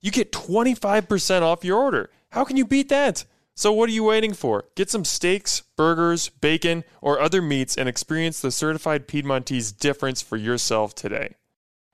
[0.00, 2.10] you get 25% off your order.
[2.30, 3.24] How can you beat that?
[3.54, 4.64] So, what are you waiting for?
[4.74, 10.36] Get some steaks, burgers, bacon, or other meats and experience the certified Piedmontese difference for
[10.36, 11.34] yourself today.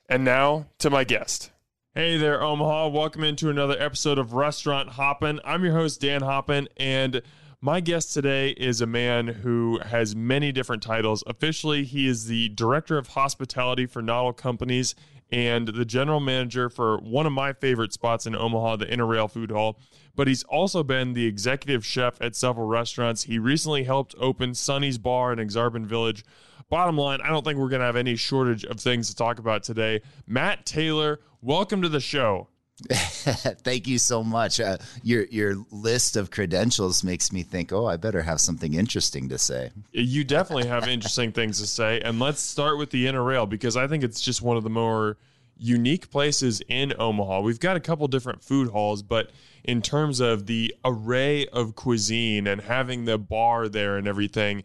[0.09, 1.51] And now to my guest.
[1.95, 2.89] Hey there, Omaha.
[2.89, 5.41] Welcome into another episode of Restaurant Hoppin'.
[5.45, 7.23] I'm your host, Dan Hoppen, and
[7.61, 11.25] my guest today is a man who has many different titles.
[11.27, 14.95] Officially, he is the Director of Hospitality for Noddle Companies
[15.31, 19.29] and the general manager for one of my favorite spots in Omaha, the Inner Rail
[19.29, 19.79] Food Hall.
[20.15, 23.25] But he's also been the executive chef at several restaurants.
[23.25, 26.25] He recently helped open Sonny's Bar in Aksarben Village.
[26.69, 29.39] Bottom line, I don't think we're going to have any shortage of things to talk
[29.39, 30.01] about today.
[30.27, 32.49] Matt Taylor, welcome to the show.
[32.91, 34.61] Thank you so much.
[34.61, 39.31] Uh, your your list of credentials makes me think, oh, I better have something interesting
[39.31, 39.71] to say.
[39.93, 43.79] You definitely have interesting things to say, and let's start with the inner rail because
[43.79, 45.17] I think it's just one of the more
[45.57, 47.41] unique places in Omaha.
[47.41, 49.31] We've got a couple different food halls, but
[49.65, 54.63] in terms of the array of cuisine and having the bar there and everything,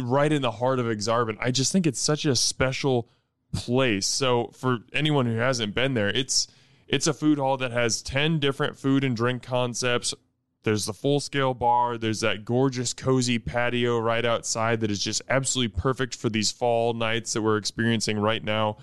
[0.00, 3.08] right in the heart of Aksarben, I just think it's such a special
[3.52, 4.06] place.
[4.06, 6.48] So for anyone who hasn't been there, it's
[6.88, 10.14] it's a food hall that has 10 different food and drink concepts.
[10.62, 11.98] There's the full scale bar.
[11.98, 16.94] There's that gorgeous, cozy patio right outside that is just absolutely perfect for these fall
[16.94, 18.78] nights that we're experiencing right now.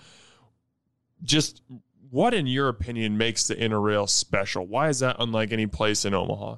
[1.24, 1.62] Just
[2.10, 4.66] what, in your opinion, makes the Inner Rail special?
[4.66, 6.58] Why is that unlike any place in Omaha?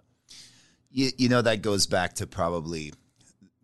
[0.92, 2.94] You, you know, that goes back to probably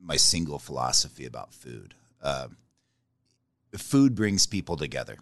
[0.02, 1.94] my single philosophy about food.
[2.22, 2.48] Uh,
[3.76, 5.18] food brings people together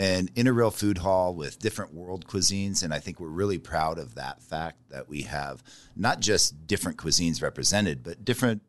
[0.00, 2.82] and Inner Rail Food Hall with different world cuisines.
[2.82, 5.62] And I think we're really proud of that fact that we have
[5.94, 8.62] not just different cuisines represented, but different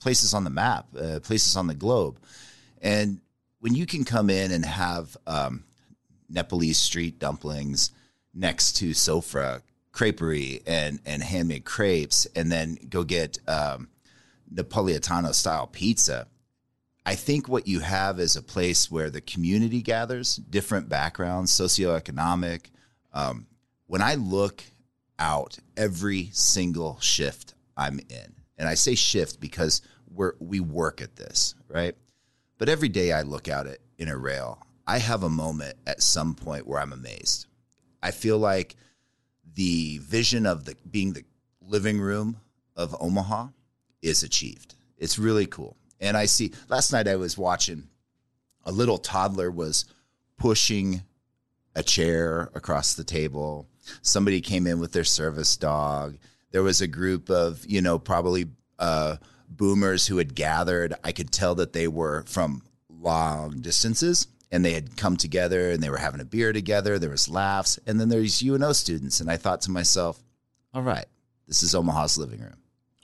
[0.00, 2.18] places on the map, uh, places on the globe.
[2.82, 3.20] And
[3.60, 5.62] when you can come in and have um,
[6.28, 7.92] Nepalese street dumplings
[8.34, 9.62] next to Sofra
[9.92, 13.88] creperie and, and handmade crepes, and then go get um,
[14.52, 16.26] Napolitano style pizza
[17.06, 22.66] I think what you have is a place where the community gathers, different backgrounds, socioeconomic.
[23.12, 23.46] Um,
[23.86, 24.64] when I look
[25.16, 31.14] out every single shift I'm in, and I say shift because we're we work at
[31.14, 31.94] this, right?
[32.58, 36.34] But every day I look out at Inner Rail, I have a moment at some
[36.34, 37.46] point where I'm amazed.
[38.02, 38.74] I feel like
[39.54, 41.24] the vision of the being the
[41.60, 42.40] living room
[42.74, 43.48] of Omaha
[44.02, 44.74] is achieved.
[44.98, 45.76] It's really cool.
[46.00, 47.88] And I see last night I was watching
[48.64, 49.86] a little toddler was
[50.36, 51.02] pushing
[51.74, 53.68] a chair across the table.
[54.02, 56.18] Somebody came in with their service dog.
[56.50, 58.46] There was a group of, you know, probably
[58.78, 59.16] uh,
[59.48, 60.94] boomers who had gathered.
[61.04, 65.82] I could tell that they were from long distances and they had come together and
[65.82, 66.98] they were having a beer together.
[66.98, 67.78] There was laughs.
[67.86, 69.20] And then there's UNO students.
[69.20, 70.20] And I thought to myself,
[70.74, 71.06] all right,
[71.46, 72.56] this is Omaha's living room.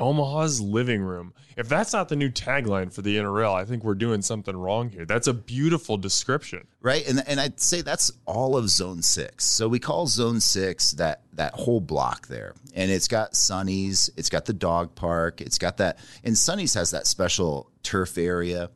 [0.03, 1.33] Omaha's living room.
[1.57, 4.57] If that's not the new tagline for the Inner Rail, I think we're doing something
[4.57, 5.07] wrong here.
[5.07, 6.67] That's a beautiful description.
[6.81, 7.07] Right.
[7.07, 9.45] And and I'd say that's all of zone six.
[9.45, 12.55] So we call zone six that that whole block there.
[12.75, 16.91] And it's got Sunny's, it's got the dog park, it's got that and Sunny's has
[16.91, 18.71] that special turf area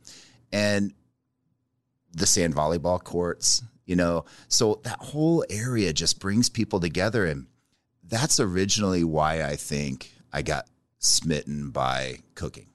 [0.52, 0.94] and
[2.12, 4.26] the sand volleyball courts, you know.
[4.46, 7.46] So that whole area just brings people together and
[8.05, 12.69] that's originally why I think I got smitten by cooking?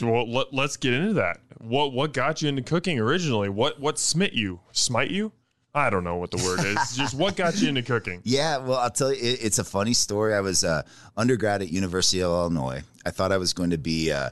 [0.00, 1.38] Well, let, us get into that.
[1.58, 3.48] What what got you into cooking originally?
[3.48, 4.60] What what smit you?
[4.72, 5.32] Smite you?
[5.74, 6.96] I don't know what the word is.
[6.96, 8.20] Just what got you into cooking?
[8.24, 10.34] Yeah, well, I'll tell you, it, it's a funny story.
[10.34, 10.82] I was uh,
[11.16, 12.82] undergrad at University of Illinois.
[13.06, 14.30] I thought I was going to be uh,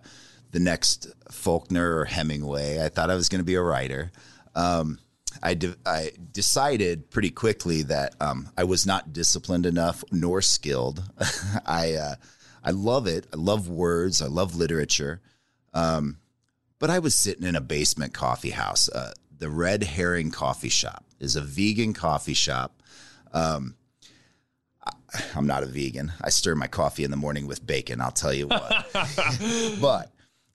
[0.50, 2.84] the next Faulkner or Hemingway.
[2.84, 4.12] I thought I was going to be a writer.
[4.54, 4.98] Um,
[5.42, 11.02] I, de- I decided pretty quickly that um, I was not disciplined enough nor skilled.
[11.66, 12.14] I uh,
[12.62, 13.26] I love it.
[13.32, 14.20] I love words.
[14.20, 15.20] I love literature.
[15.72, 16.18] Um,
[16.78, 18.88] but I was sitting in a basement coffee house.
[18.88, 22.82] Uh, the Red Herring Coffee Shop is a vegan coffee shop.
[23.32, 23.76] Um,
[24.84, 24.92] I,
[25.34, 26.12] I'm not a vegan.
[26.20, 28.00] I stir my coffee in the morning with bacon.
[28.00, 28.88] I'll tell you what.
[29.80, 30.12] but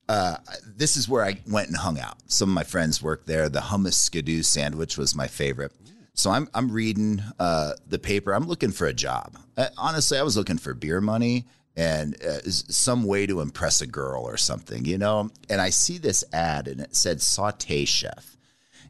[0.08, 2.18] uh, this is where I went and hung out.
[2.28, 3.50] Some of my friends worked there.
[3.50, 5.72] The hummus skidoo sandwich was my favorite.
[6.14, 8.34] So I'm I'm reading uh, the paper.
[8.34, 9.38] I'm looking for a job.
[9.58, 13.88] Uh, honestly, I was looking for beer money and uh, some way to impress a
[13.88, 15.30] girl or something, you know.
[15.50, 18.38] And I see this ad and it said saute chef,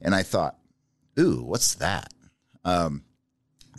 [0.01, 0.57] and I thought,
[1.19, 2.13] ooh, what's that?
[2.63, 3.03] Um,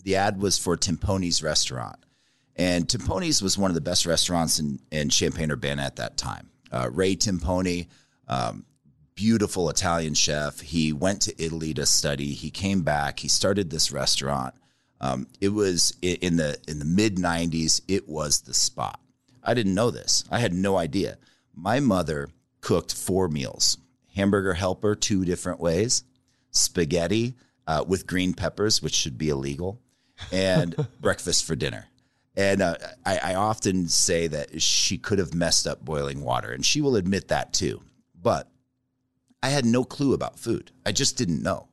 [0.03, 1.99] the ad was for Timpone's restaurant,
[2.57, 6.51] and Timpone's was one of the best restaurants in in Champaign Urbana at that time.
[6.71, 7.89] Uh, Ray Timpone,
[8.29, 8.65] um,
[9.15, 10.61] beautiful Italian chef.
[10.61, 12.33] He went to Italy to study.
[12.33, 13.21] He came back.
[13.21, 14.55] He started this restaurant.
[15.01, 17.81] Um, it was in the in the mid '90s.
[17.89, 19.01] It was the spot.
[19.43, 20.25] I didn't know this.
[20.31, 21.19] I had no idea.
[21.55, 22.29] My mother
[22.61, 23.79] cooked four meals:
[24.15, 26.05] hamburger helper two different ways,
[26.51, 27.35] spaghetti
[27.67, 29.81] uh, with green peppers, which should be illegal,
[30.33, 31.89] and breakfast for dinner.
[32.37, 36.65] And uh, I, I often say that she could have messed up boiling water, and
[36.65, 37.83] she will admit that too.
[38.21, 38.49] But
[39.43, 40.71] I had no clue about food.
[40.85, 41.69] I just didn't know.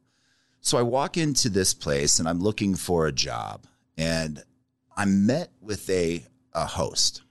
[0.62, 3.66] So I walk into this place and I'm looking for a job,
[3.98, 4.42] and
[4.96, 6.24] I'm met with a,
[6.54, 7.22] a host.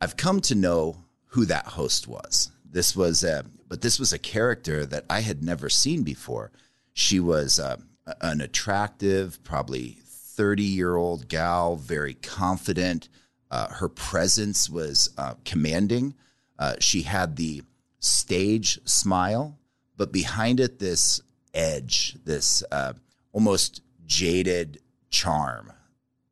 [0.00, 0.96] I've come to know
[1.26, 2.50] who that host was.
[2.64, 6.50] This was a, but this was a character that I had never seen before.
[6.92, 7.76] She was uh,
[8.20, 9.98] an attractive, probably
[10.36, 13.08] 30 year old gal, very confident.
[13.50, 16.14] Uh, her presence was uh, commanding.
[16.58, 17.62] Uh, she had the
[18.00, 19.58] stage smile,
[19.96, 21.20] but behind it, this
[21.52, 22.92] edge, this uh,
[23.32, 25.72] almost jaded charm.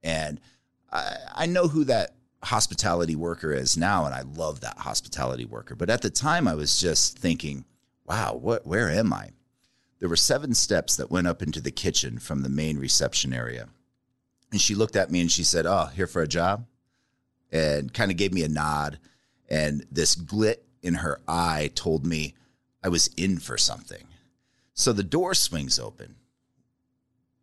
[0.02, 0.40] And
[0.90, 5.74] I, I know who that hospitality worker is now, and I love that hospitality worker.
[5.76, 7.64] But at the time, I was just thinking,
[8.04, 9.30] wow, what, where am I?
[10.00, 13.68] There were seven steps that went up into the kitchen from the main reception area.
[14.52, 16.66] And she looked at me and she said, Oh, here for a job?
[17.50, 18.98] And kind of gave me a nod.
[19.48, 22.34] And this glit in her eye told me
[22.84, 24.04] I was in for something.
[24.74, 26.16] So the door swings open.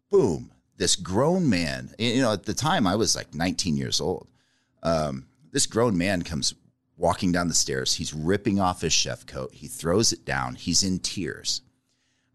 [0.10, 0.52] Boom.
[0.78, 4.28] This grown man, you know, at the time I was like 19 years old.
[4.82, 6.54] Um, this grown man comes
[6.96, 7.96] walking down the stairs.
[7.96, 9.54] He's ripping off his chef coat.
[9.54, 10.56] He throws it down.
[10.56, 11.62] He's in tears.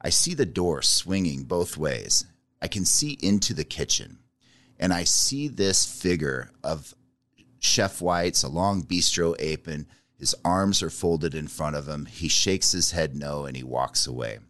[0.00, 2.26] I see the door swinging both ways.
[2.60, 4.18] I can see into the kitchen
[4.84, 6.94] and I see this figure of
[7.58, 9.86] Chef White's, a long bistro apron.
[10.18, 12.04] His arms are folded in front of him.
[12.04, 14.40] He shakes his head no and he walks away.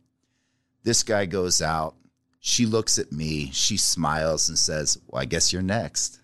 [0.82, 1.94] This guy goes out.
[2.40, 3.52] She looks at me.
[3.52, 6.18] She smiles and says, Well, I guess you're next.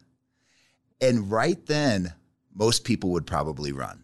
[1.01, 2.13] And right then,
[2.53, 4.03] most people would probably run.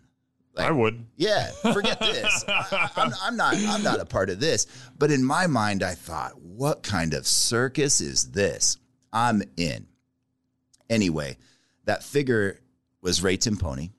[0.55, 1.05] Like, I would.
[1.17, 2.45] Yeah, forget this.
[2.47, 3.57] I, I'm, I'm not.
[3.57, 4.69] I'm not a part of this.
[4.97, 8.77] But in my mind, I thought, what kind of circus is this?
[9.13, 9.89] I'm in.
[10.89, 11.37] Anyway,
[11.85, 12.61] that figure
[13.01, 13.91] was Ray Timpone.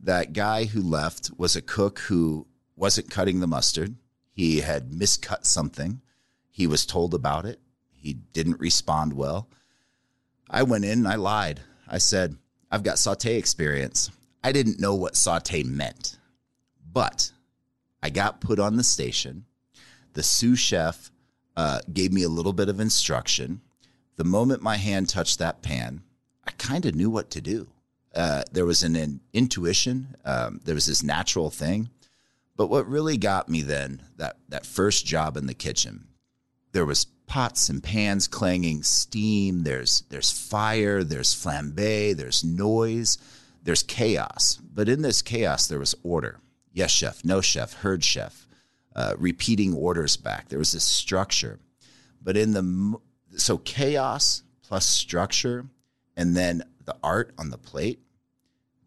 [0.00, 2.46] That guy who left was a cook who
[2.76, 3.96] wasn't cutting the mustard.
[4.32, 6.00] He had miscut something.
[6.50, 7.60] He was told about it.
[7.92, 9.48] He didn't respond well.
[10.48, 11.60] I went in and I lied.
[11.86, 12.36] I said,
[12.70, 14.10] I've got saute experience.
[14.42, 16.18] I didn't know what saute meant,
[16.90, 17.32] but
[18.02, 19.44] I got put on the station.
[20.14, 21.10] The sous chef
[21.56, 23.60] uh, gave me a little bit of instruction.
[24.16, 26.02] The moment my hand touched that pan,
[26.50, 27.68] I kind of knew what to do.
[28.12, 30.16] Uh, there was an, intuition.
[30.24, 31.90] Um, there was this natural thing.
[32.56, 36.08] But what really got me then, that, that first job in the kitchen,
[36.72, 43.16] there was pots and pans clanging, steam, there's, there's fire, there's flambe, there's noise,
[43.62, 44.58] there's chaos.
[44.74, 46.40] But in this chaos, there was order.
[46.72, 48.48] Yes, chef, no chef, heard chef,
[48.96, 50.48] uh, repeating orders back.
[50.48, 51.60] There was this structure.
[52.20, 52.98] But in the
[53.36, 55.66] so chaos plus structure
[56.20, 58.00] and then the art on the plate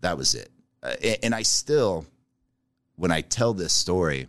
[0.02, 0.50] that was it.
[0.82, 2.06] Uh, and i still
[2.96, 4.28] when i tell this story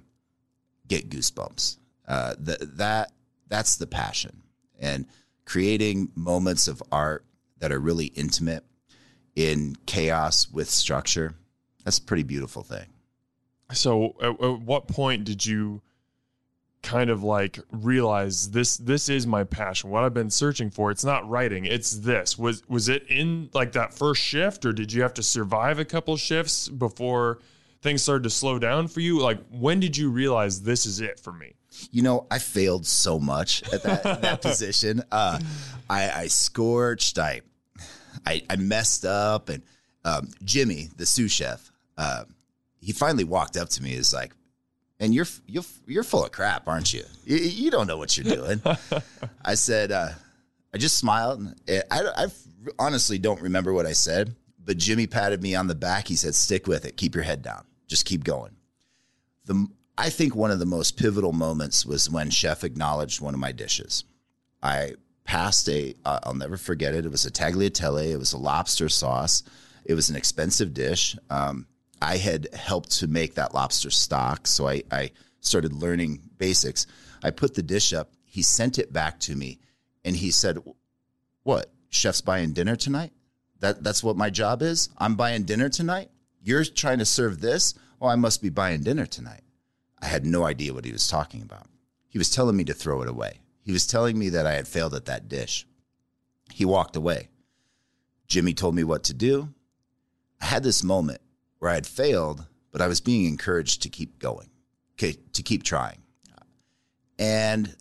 [0.89, 1.79] get goosebumps.
[2.07, 3.13] Uh, th- that
[3.49, 4.43] that's the passion.
[4.79, 5.07] And
[5.45, 7.25] creating moments of art
[7.59, 8.65] that are really intimate
[9.35, 11.35] in chaos with structure
[11.85, 12.87] that's a pretty beautiful thing.
[13.73, 15.83] So at, at what point did you
[16.85, 21.05] kind of like realize this this is my passion what i've been searching for it's
[21.05, 25.03] not writing it's this was was it in like that first shift or did you
[25.03, 27.41] have to survive a couple shifts before
[27.81, 31.19] things started to slow down for you like when did you realize this is it
[31.19, 31.55] for me
[31.91, 35.03] You know, I failed so much at that, that position.
[35.11, 35.41] Uh,
[35.91, 37.19] I, I scorched.
[37.19, 37.41] I,
[38.25, 39.62] I, I messed up, and
[40.05, 42.25] um, Jimmy, the sous chef, uh,
[42.81, 43.95] he finally walked up to me.
[43.95, 44.33] Is like,
[45.01, 47.05] and you're you're you're full of crap, aren't you?
[47.25, 48.61] You, you don't know what you're doing.
[49.45, 50.11] I said, uh,
[50.73, 51.41] I just smiled.
[51.69, 52.27] And I, I
[52.79, 54.35] honestly don't remember what I said,
[54.65, 56.09] but Jimmy patted me on the back.
[56.09, 56.97] He said, "Stick with it.
[56.97, 57.65] Keep your head down.
[57.87, 58.53] Just keep going."
[59.47, 63.41] The I think one of the most pivotal moments was when Chef acknowledged one of
[63.41, 64.05] my dishes.
[64.63, 67.07] I passed a, will uh, never forget it.
[67.07, 68.11] It was a tagliatelle.
[68.13, 69.43] It was a lobster sauce.
[69.85, 71.17] It was an expensive dish.
[71.31, 71.67] Um,
[72.05, 76.87] I had helped to make that lobster stock, so I, I started learning basics.
[77.23, 78.13] I put the dish up.
[78.25, 79.59] He sent it back to me,
[80.05, 80.59] and he said,
[81.45, 81.73] "What?
[81.89, 83.13] Chef's buying dinner tonight?
[83.61, 84.91] That that's what my job is.
[84.99, 86.11] I'm buying dinner tonight.
[86.43, 87.73] You're trying to serve this.
[88.03, 89.43] Oh, I must be buying dinner tonight."
[90.03, 91.69] I had no idea what he was talking about.
[92.09, 93.41] He was telling me to throw it away.
[93.63, 95.67] He was telling me that I had failed at that dish.
[96.53, 97.31] He walked away.
[98.27, 99.55] Jimmy told me what to do.
[100.43, 101.23] I had this moment
[101.64, 104.50] where I had failed, but I was being encouraged to keep going,
[104.99, 106.02] to keep trying.
[107.18, 107.75] And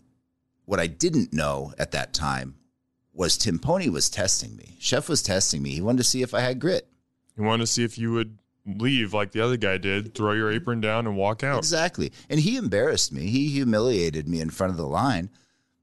[0.64, 2.54] what I didn't know at that time
[3.12, 4.78] was Timpone was testing me.
[4.80, 5.72] Chef was testing me.
[5.72, 6.88] He wanted to see if I had grit.
[7.36, 10.50] He wanted to see if you would leave like the other guy did, throw your
[10.50, 11.58] apron down and walk out.
[11.58, 12.10] Exactly.
[12.30, 13.26] And he embarrassed me.
[13.26, 15.28] He humiliated me in front of the line.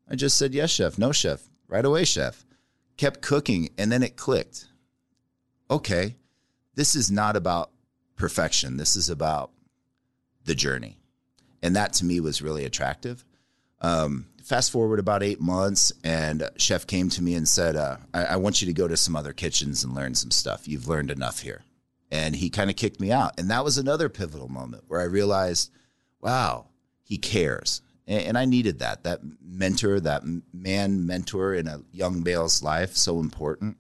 [0.10, 0.98] I just said, yes, chef.
[0.98, 1.44] No, chef.
[1.68, 2.48] Right away, chef.
[2.98, 3.70] Kept cooking.
[3.78, 4.70] And then it clicked.
[5.70, 6.16] Okay,
[6.74, 7.70] this is not about
[8.22, 8.78] perfection.
[8.78, 9.50] This is about
[10.46, 11.00] the journey.
[11.64, 13.26] And that to me was really attractive.
[13.82, 18.26] Um, fast forward about eight months, and chef came to me and said, uh, I-,
[18.26, 20.68] I want you to go to some other kitchens and learn some stuff.
[20.68, 21.64] You've learned enough here
[22.12, 23.40] and he kind of kicked me out.
[23.40, 25.72] And that was another pivotal moment where I realized,
[26.20, 26.68] wow,
[27.04, 27.82] he cares.
[28.06, 30.22] And, and I needed that, that mentor, that
[30.54, 33.78] man mentor in a young male's life, so important.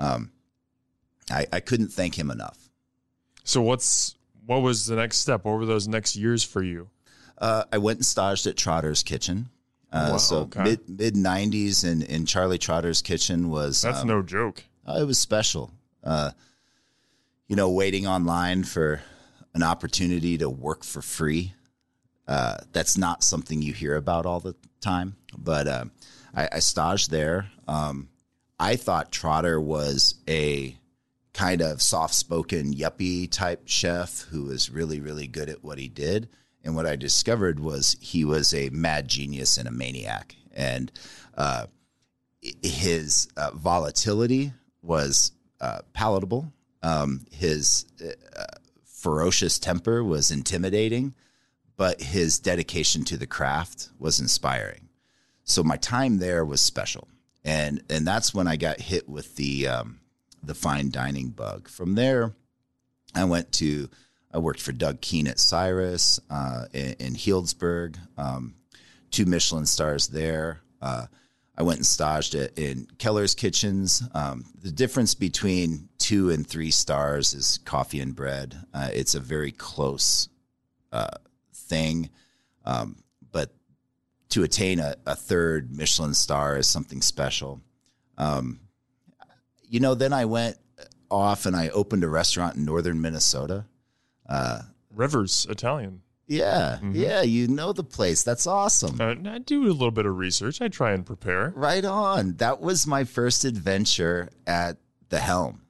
[0.00, 0.32] Um,
[1.30, 2.67] I, I couldn't thank him enough.
[3.48, 4.14] So what's
[4.44, 5.46] what was the next step?
[5.46, 6.90] What were those next years for you?
[7.38, 9.48] Uh, I went and staged at Trotter's Kitchen.
[9.90, 10.62] Uh, wow, so okay.
[10.64, 14.64] mid mid '90s, and in Charlie Trotter's kitchen was that's um, no joke.
[14.86, 15.70] Uh, it was special.
[16.04, 16.32] Uh,
[17.46, 19.00] you know, waiting online for
[19.54, 21.54] an opportunity to work for free.
[22.26, 25.16] Uh, that's not something you hear about all the time.
[25.34, 25.84] But uh,
[26.34, 27.48] I, I staged there.
[27.66, 28.10] Um,
[28.60, 30.76] I thought Trotter was a
[31.32, 35.88] kind of soft spoken yuppie type chef who was really, really good at what he
[35.88, 36.28] did.
[36.64, 40.36] And what I discovered was he was a mad genius and a maniac.
[40.52, 40.90] And
[41.36, 41.66] uh,
[42.62, 48.44] his uh, volatility was uh, palatable um, his uh,
[48.84, 51.14] ferocious temper was intimidating,
[51.76, 54.88] but his dedication to the craft was inspiring.
[55.44, 57.08] So my time there was special,
[57.44, 60.00] and and that's when I got hit with the um,
[60.42, 61.68] the fine dining bug.
[61.68, 62.34] From there,
[63.14, 63.88] I went to
[64.32, 68.54] I worked for Doug Keane at Cyrus uh, in, in Healdsburg, um,
[69.10, 70.60] two Michelin stars there.
[70.82, 71.06] Uh,
[71.56, 74.02] I went and staged it in Keller's Kitchens.
[74.14, 78.56] Um, the difference between two and three stars is coffee and bread.
[78.72, 80.28] Uh, it's a very close
[80.92, 81.16] uh,
[81.52, 82.10] thing,
[82.64, 83.02] um,
[83.32, 83.50] but
[84.28, 87.60] to attain a, a, third Michelin star is something special.
[88.16, 88.60] Um,
[89.68, 90.56] you know, then I went
[91.10, 93.66] off and I opened a restaurant in northern Minnesota.
[94.28, 94.62] Uh,
[94.94, 96.02] Rivers Italian.
[96.26, 96.92] Yeah, mm-hmm.
[96.94, 98.22] yeah, you know the place.
[98.22, 99.00] That's awesome.
[99.00, 100.60] Uh, I do a little bit of research.
[100.60, 101.54] I try and prepare.
[101.56, 102.36] Right on.
[102.36, 104.76] That was my first adventure at
[105.08, 105.62] the helm.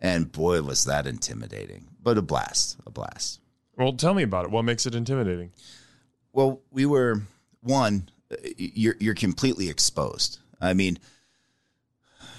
[0.00, 3.40] And boy, was that intimidating, but a blast, a blast.
[3.76, 4.50] Well, tell me about it.
[4.50, 5.52] What makes it intimidating?
[6.32, 7.20] Well, we were
[7.60, 8.08] one,
[8.56, 10.38] you're, you're completely exposed.
[10.60, 10.98] I mean,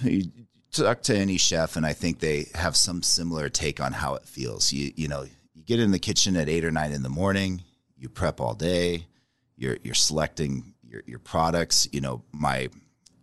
[0.01, 0.31] you
[0.73, 4.25] talk to any chef, and I think they have some similar take on how it
[4.25, 4.73] feels.
[4.73, 7.63] You, you know, you get in the kitchen at eight or nine in the morning.
[7.97, 9.07] You prep all day.
[9.55, 11.87] You're you're selecting your your products.
[11.91, 12.69] You know, my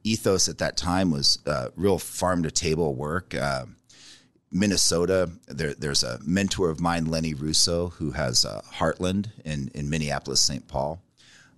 [0.05, 3.35] ethos at that time was uh, real farm to table work.
[3.35, 3.67] Uh,
[4.53, 9.91] Minnesota, there, there's a mentor of mine, Lenny Russo, who has uh, Heartland in in
[9.91, 10.67] Minneapolis, St.
[10.67, 11.03] Paul.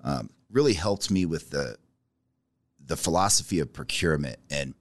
[0.02, 1.76] Um, really helped me with the
[2.84, 4.74] the philosophy of procurement and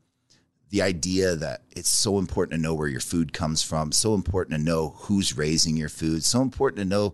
[0.71, 4.57] the idea that it's so important to know where your food comes from, so important
[4.57, 7.13] to know who's raising your food, so important to know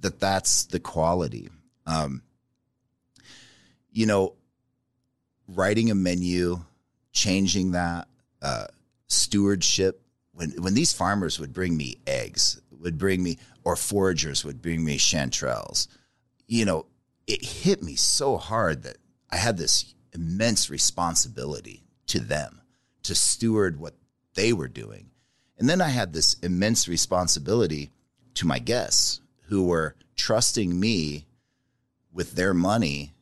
[0.00, 1.48] that that's the quality.
[1.86, 2.22] Um,
[3.90, 4.34] you know,
[5.48, 6.60] writing a menu,
[7.12, 8.06] changing that,
[8.42, 8.66] uh,
[9.08, 10.02] stewardship.
[10.32, 14.84] When when these farmers would bring me eggs, would bring me, or foragers would bring
[14.84, 15.88] me chanterelles,
[16.46, 16.84] you know,
[17.26, 18.98] it hit me so hard that
[19.30, 22.60] I had this immense responsibility to them
[23.04, 23.94] to steward what
[24.34, 25.10] they were doing.
[25.58, 27.90] And then I had this immense responsibility
[28.34, 31.26] to my guests who were trusting me
[32.12, 33.12] with their money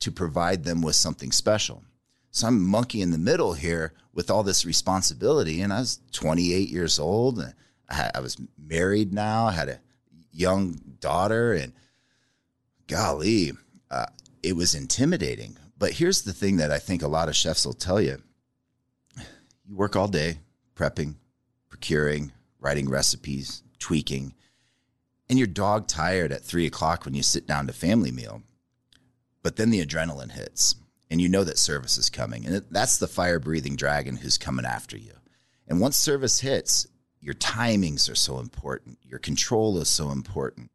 [0.00, 1.82] to provide them with something special.
[2.30, 5.60] So I'm monkey in the middle here with all this responsibility.
[5.60, 7.38] And I was 28 years old.
[7.38, 7.54] And
[7.88, 9.46] I, was married now.
[9.46, 9.80] I had a
[10.30, 11.52] young daughter.
[11.52, 11.72] And
[12.86, 13.52] golly,
[13.90, 14.06] uh,
[14.42, 15.56] it was intimidating.
[15.78, 18.22] But here's the thing that I think a lot of chefs will tell you
[19.68, 20.38] you work all day
[20.74, 21.16] prepping,
[21.68, 24.32] procuring, writing recipes, tweaking,
[25.28, 28.42] and you're dog tired at three o'clock when you sit down to family meal.
[29.42, 30.76] But then the adrenaline hits
[31.10, 32.46] and you know that service is coming.
[32.46, 35.12] And that's the fire breathing dragon who's coming after you.
[35.66, 36.86] And once service hits,
[37.20, 40.70] your timings are so important, your control is so important.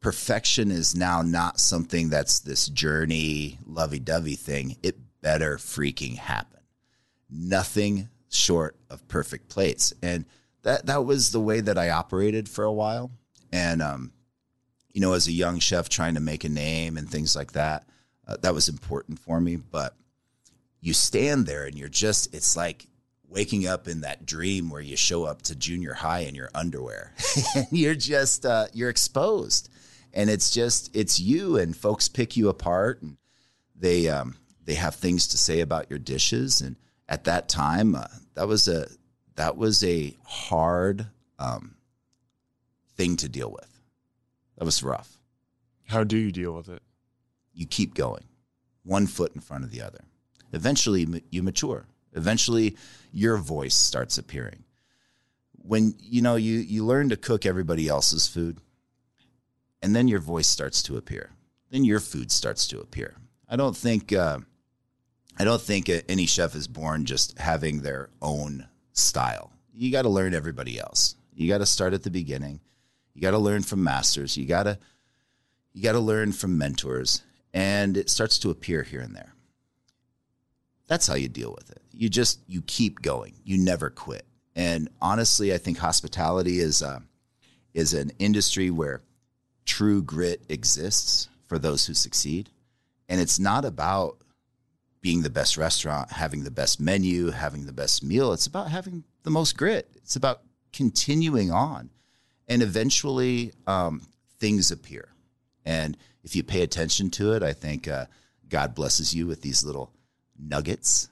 [0.00, 4.76] Perfection is now not something that's this journey, lovey dovey thing.
[4.82, 6.60] It better freaking happen.
[7.30, 9.92] Nothing short of perfect plates.
[10.02, 10.24] And
[10.62, 13.10] that, that was the way that I operated for a while.
[13.52, 14.12] And, um,
[14.92, 17.86] you know, as a young chef trying to make a name and things like that,
[18.26, 19.56] uh, that was important for me.
[19.56, 19.94] But
[20.80, 22.86] you stand there and you're just, it's like
[23.28, 27.12] waking up in that dream where you show up to junior high in your underwear
[27.54, 29.68] and you're just, uh, you're exposed.
[30.12, 33.16] And it's just, it's you and folks pick you apart and
[33.74, 36.60] they, um, they have things to say about your dishes.
[36.60, 36.76] And
[37.08, 38.88] at that time, uh, that was a,
[39.36, 41.06] that was a hard,
[41.38, 41.76] um,
[42.96, 43.80] thing to deal with.
[44.56, 45.18] That was rough.
[45.88, 46.82] How do you deal with it?
[47.54, 48.24] you keep going,
[48.82, 50.00] one foot in front of the other.
[50.52, 51.86] Eventually, you mature.
[52.12, 52.76] Eventually,
[53.12, 54.64] your voice starts appearing.
[55.52, 58.58] When you know you you learn to cook everybody else's food,
[59.80, 61.30] and then your voice starts to appear.
[61.70, 63.16] Then your food starts to appear.
[63.48, 64.40] I don't think uh,
[65.38, 69.52] I don't think any chef is born just having their own style.
[69.72, 71.16] You got to learn everybody else.
[71.34, 72.60] You got to start at the beginning.
[73.14, 74.36] You got to learn from masters.
[74.36, 74.78] You got to
[75.72, 79.34] you got to learn from mentors and it starts to appear here and there.
[80.86, 81.82] That's how you deal with it.
[81.92, 83.34] You just you keep going.
[83.44, 84.26] You never quit.
[84.54, 87.00] And honestly, I think hospitality is uh,
[87.72, 89.02] is an industry where
[89.64, 92.50] true grit exists for those who succeed.
[93.08, 94.18] And it's not about
[95.04, 98.32] being the best restaurant, having the best menu, having the best meal.
[98.32, 99.86] It's about having the most grit.
[99.96, 100.40] It's about
[100.72, 101.90] continuing on,
[102.48, 104.00] and eventually um,
[104.38, 105.10] things appear.
[105.62, 108.06] And if you pay attention to it, I think uh,
[108.48, 109.92] God blesses you with these little
[110.38, 111.10] nuggets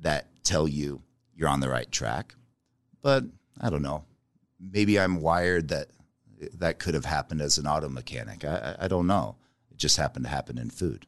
[0.00, 1.00] that tell you
[1.36, 2.34] you're on the right track.
[3.00, 3.22] But
[3.60, 4.06] I don't know.
[4.58, 5.86] Maybe I'm wired that
[6.54, 8.44] that could have happened as an auto mechanic.
[8.44, 9.36] I, I don't know.
[9.70, 11.06] It just happened to happen in food.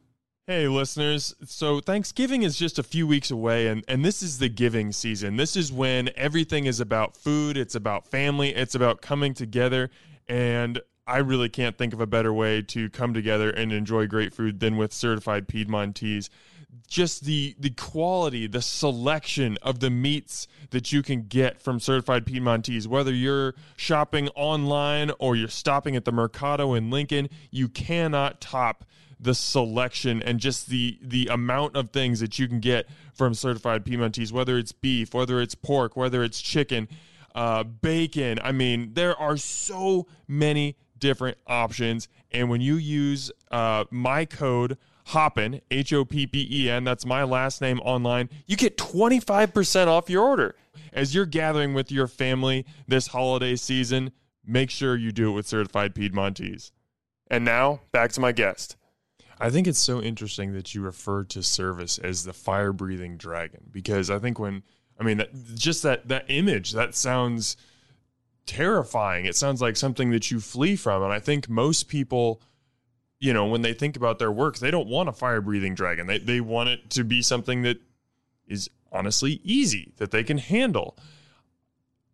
[0.48, 1.36] Hey, listeners.
[1.44, 5.36] So, Thanksgiving is just a few weeks away, and, and this is the giving season.
[5.36, 9.88] This is when everything is about food, it's about family, it's about coming together.
[10.28, 14.34] And I really can't think of a better way to come together and enjoy great
[14.34, 16.28] food than with certified Piedmontese.
[16.88, 22.26] Just the the quality, the selection of the meats that you can get from certified
[22.26, 28.40] Piedmontese, whether you're shopping online or you're stopping at the Mercado in Lincoln, you cannot
[28.40, 28.84] top
[29.22, 33.84] the selection and just the the amount of things that you can get from certified
[33.84, 36.88] Piedmontese, whether it's beef, whether it's pork, whether it's chicken,
[37.34, 38.38] uh, bacon.
[38.42, 42.08] I mean, there are so many different options.
[42.30, 44.76] And when you use uh, my code
[45.08, 49.86] Hoppen, H O P P E N, that's my last name online, you get 25%
[49.86, 50.54] off your order.
[50.92, 54.12] As you're gathering with your family this holiday season,
[54.44, 56.70] make sure you do it with certified Piedmontese.
[57.28, 58.76] And now, back to my guest.
[59.42, 63.64] I think it's so interesting that you refer to service as the fire breathing dragon
[63.72, 64.62] because I think when,
[65.00, 67.56] I mean, that, just that, that image, that sounds
[68.46, 69.26] terrifying.
[69.26, 71.02] It sounds like something that you flee from.
[71.02, 72.40] And I think most people,
[73.18, 76.06] you know, when they think about their work, they don't want a fire breathing dragon.
[76.06, 77.78] They, they want it to be something that
[78.46, 80.96] is honestly easy, that they can handle.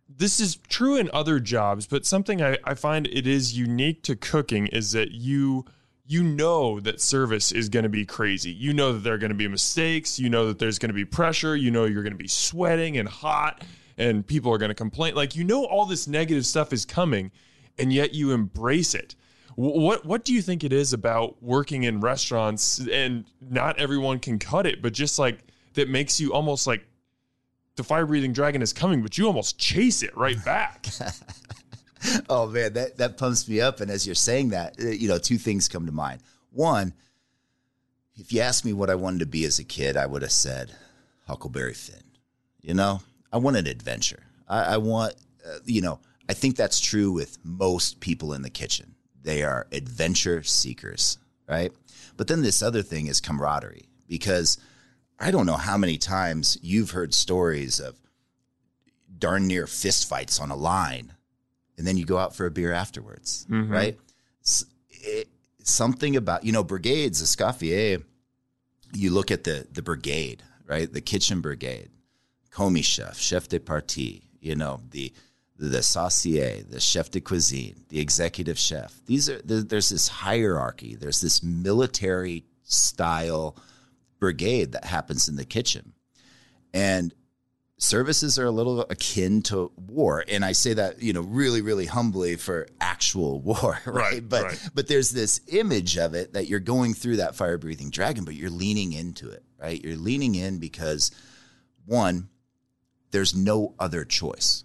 [0.09, 4.17] This is true in other jobs, but something I, I find it is unique to
[4.17, 5.67] cooking is that you
[6.09, 8.51] you know that service is going to be crazy.
[8.51, 10.19] You know that there are going to be mistakes.
[10.19, 11.55] You know that there's going to be pressure.
[11.55, 13.63] You know you're going to be sweating and hot
[13.99, 15.15] and people are going to complain.
[15.15, 17.31] Like you know all this negative stuff is coming
[17.79, 19.17] and yet you embrace it.
[19.55, 24.39] What what do you think it is about working in restaurants and not everyone can
[24.39, 25.41] cut it, but just like
[25.75, 26.87] that makes you almost like
[27.77, 30.87] the fire breathing dragon is coming, but you almost chase it right back.
[32.29, 33.81] oh man, that that pumps me up.
[33.81, 36.21] And as you're saying that, uh, you know, two things come to mind.
[36.51, 36.95] One,
[38.17, 40.33] if you asked me what I wanted to be as a kid, I would have
[40.33, 40.73] said
[41.27, 42.03] Huckleberry Finn.
[42.61, 43.01] You know,
[43.33, 44.25] I want an adventure.
[44.49, 45.15] I, I want,
[45.47, 48.95] uh, you know, I think that's true with most people in the kitchen.
[49.23, 51.73] They are adventure seekers, right?
[52.17, 54.59] But then this other thing is camaraderie because
[55.19, 57.97] I don't know how many times you've heard stories of
[59.19, 61.15] darn near fistfights on a line,
[61.79, 63.71] and then you go out for a beer afterwards, Mhm.
[63.71, 63.99] right?
[64.91, 65.29] It-
[65.63, 68.03] something about you know brigades, Escoffier.
[68.95, 70.93] You look at the the brigade, right?
[70.93, 71.91] The kitchen brigade,
[72.51, 74.31] commis chef, chef de partie.
[74.41, 75.13] You know the
[75.59, 79.01] the saucier, the chef de cuisine, the executive chef.
[79.07, 80.95] These are there- there's this hierarchy.
[80.95, 83.57] There's this military style
[84.21, 85.93] brigade that happens in the kitchen,
[86.73, 87.13] and
[87.81, 91.87] services are a little akin to war and i say that you know really really
[91.87, 94.69] humbly for actual war right, Right, but right.
[94.75, 98.35] but there's this image of it that you're going through that fire breathing dragon but
[98.35, 99.83] you're leaning into it right?
[99.85, 101.11] You're leaning in because
[101.87, 102.29] one
[103.11, 104.65] there's no other choice.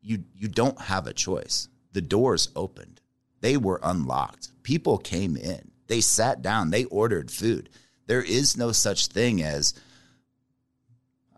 [0.00, 1.68] You you don't have a choice.
[1.92, 3.00] The doors opened.
[3.40, 4.52] They were unlocked.
[4.62, 5.70] People came in.
[5.88, 6.70] They sat down.
[6.70, 7.68] They ordered food.
[8.06, 9.74] There is no such thing as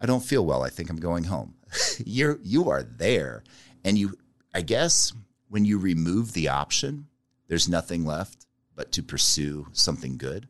[0.01, 0.63] I don't feel well.
[0.63, 1.55] I think I'm going home.
[2.05, 3.43] You're you are there,
[3.85, 4.19] and you.
[4.55, 5.13] I guess
[5.49, 7.09] when you remove the option,
[7.49, 10.49] there's nothing left but to pursue something good.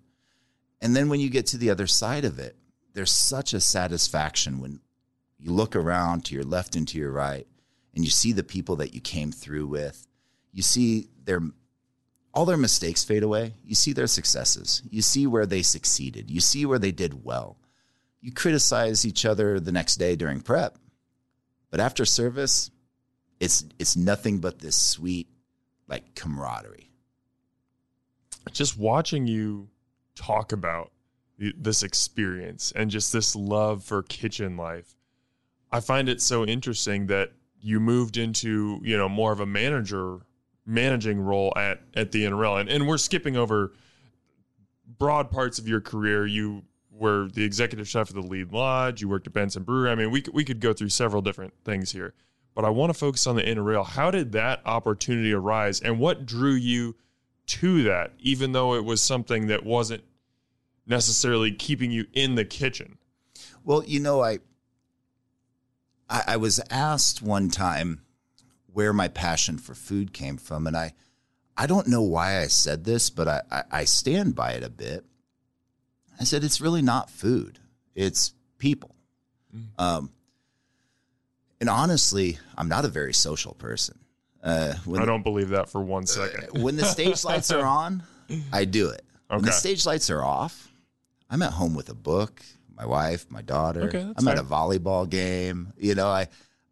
[0.80, 2.56] And then when you get to the other side of it,
[2.92, 4.80] there's such a satisfaction when
[5.38, 7.46] you look around to your left and to your right,
[7.94, 10.06] and you see the people that you came through with.
[10.52, 11.40] You see their
[12.34, 13.54] all their mistakes fade away.
[13.64, 14.82] You see their successes.
[14.90, 16.30] You see where they succeeded.
[16.30, 17.56] You see where they did well
[18.26, 20.76] you criticize each other the next day during prep
[21.70, 22.72] but after service
[23.38, 25.28] it's it's nothing but this sweet
[25.88, 26.90] like camaraderie.
[28.50, 29.68] Just watching you
[30.16, 30.90] talk about
[31.38, 34.96] this experience and just this love for kitchen life
[35.70, 40.20] i find it so interesting that you moved into you know more of a manager
[40.64, 43.72] managing role at at the nrl and, and we're skipping over
[44.98, 46.26] broad parts of your career.
[46.26, 46.62] You
[46.98, 49.90] were the executive chef of the lead lodge you worked at benson brewery.
[49.90, 52.14] I mean we could, we could go through several different things here.
[52.54, 53.84] But i want to focus on the inner rail.
[53.84, 56.96] How did that opportunity arise and what drew you
[57.46, 60.02] to that, even though it was something that wasn't
[60.86, 62.98] necessarily keeping you in the kitchen.
[63.64, 64.38] well you know i
[66.08, 68.02] i, I was asked one time
[68.72, 70.94] where my passion for food came from and i
[71.56, 74.70] i don't know why i said this but i i, I stand by it a
[74.70, 75.04] bit
[76.20, 77.58] i said it's really not food
[77.94, 78.94] it's people
[79.78, 80.10] um
[81.60, 83.98] and honestly i'm not a very social person
[84.46, 86.62] uh, I don't believe that for one second.
[86.62, 88.04] when the stage lights are on,
[88.52, 89.02] I do it.
[89.26, 90.72] When the stage lights are off,
[91.28, 92.40] I'm at home with a book,
[92.76, 93.82] my wife, my daughter.
[93.84, 95.72] Okay, I'm at a volleyball game.
[95.76, 96.28] You know, I,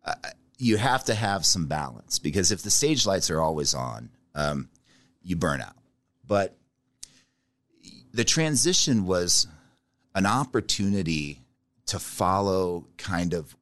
[0.07, 0.15] I
[0.57, 4.69] you have to have some balance because if the stage lights are always on, um,
[5.25, 5.75] you burn out.
[6.25, 6.57] But
[8.14, 9.48] the transition was
[10.14, 11.40] an opportunity
[11.87, 13.57] to follow kind of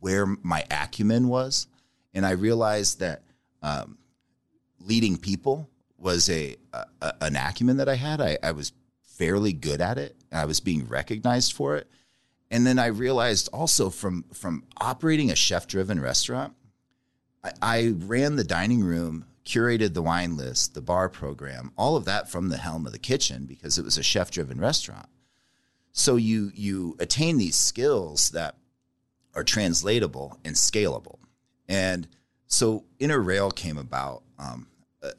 [0.00, 1.66] where my acumen was,
[2.14, 3.22] and I realized that
[3.62, 3.98] um,
[4.80, 5.68] leading people
[5.98, 8.20] was a, a an acumen that I had.
[8.20, 10.16] I, I was fairly good at it.
[10.32, 11.86] I was being recognized for it.
[12.50, 16.54] And then I realized also from from operating a chef driven restaurant,
[17.44, 22.04] I, I ran the dining room, curated the wine list, the bar program, all of
[22.04, 25.08] that from the helm of the kitchen because it was a chef driven restaurant.
[25.92, 28.56] So you you attain these skills that
[29.34, 31.18] are translatable and scalable.
[31.66, 32.06] And
[32.46, 34.22] so Inner Rail came about.
[34.38, 34.68] Um,
[35.02, 35.12] uh,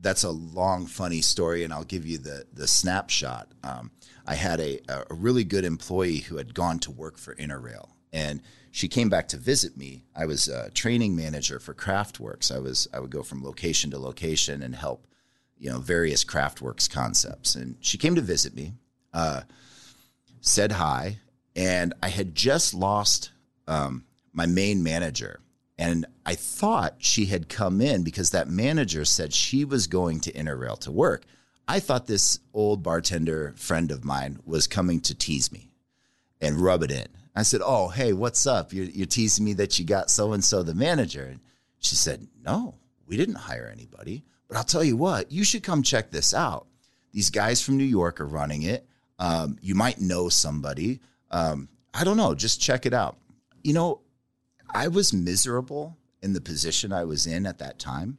[0.00, 3.52] that's a long, funny story, and I'll give you the the snapshot.
[3.62, 3.90] Um,
[4.26, 7.90] I had a a really good employee who had gone to work for Inner Rail,
[8.12, 10.04] and she came back to visit me.
[10.14, 12.54] I was a training manager for Craftworks.
[12.54, 15.06] I was I would go from location to location and help,
[15.58, 17.54] you know, various Craftworks concepts.
[17.54, 18.74] And she came to visit me,
[19.12, 19.42] uh,
[20.40, 21.18] said hi,
[21.56, 23.30] and I had just lost
[23.66, 25.40] um, my main manager.
[25.78, 30.34] And I thought she had come in because that manager said she was going to
[30.34, 31.24] Inner Rail to work.
[31.68, 35.70] I thought this old bartender friend of mine was coming to tease me
[36.40, 37.06] and rub it in.
[37.34, 38.72] I said, Oh, hey, what's up?
[38.72, 41.24] You're, you're teasing me that you got so and so the manager.
[41.24, 41.40] And
[41.78, 42.74] she said, No,
[43.06, 44.24] we didn't hire anybody.
[44.48, 46.66] But I'll tell you what, you should come check this out.
[47.12, 48.86] These guys from New York are running it.
[49.18, 51.00] Um, you might know somebody.
[51.30, 52.34] Um, I don't know.
[52.34, 53.18] Just check it out.
[53.62, 54.00] You know,
[54.72, 58.18] I was miserable in the position I was in at that time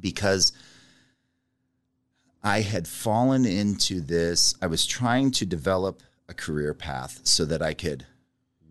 [0.00, 0.52] because
[2.42, 4.54] I had fallen into this.
[4.60, 8.06] I was trying to develop a career path so that I could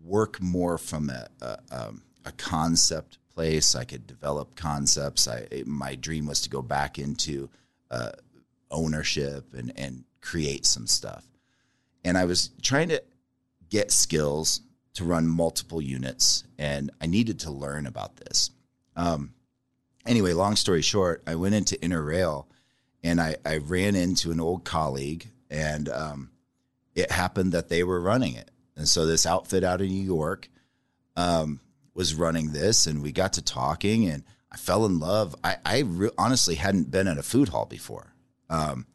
[0.04, 3.74] work more from a, a, um, a concept place.
[3.74, 5.28] I could develop concepts.
[5.28, 7.48] I, my dream was to go back into
[7.90, 8.12] uh,
[8.70, 11.24] ownership and, and create some stuff.
[12.04, 13.02] And I was trying to
[13.70, 14.60] get skills
[14.94, 18.50] to run multiple units, and I needed to learn about this.
[18.94, 19.32] Um,
[20.04, 22.46] anyway, long story short, I went into Inner Rail
[23.02, 26.30] and I, I ran into an old colleague, and um,
[26.94, 28.50] it happened that they were running it.
[28.76, 30.48] And so this outfit out of New York
[31.16, 31.60] um,
[31.94, 35.34] was running this, and we got to talking, and I fell in love.
[35.44, 38.14] I, I re- honestly hadn't been at a food hall before.
[38.48, 38.86] Um,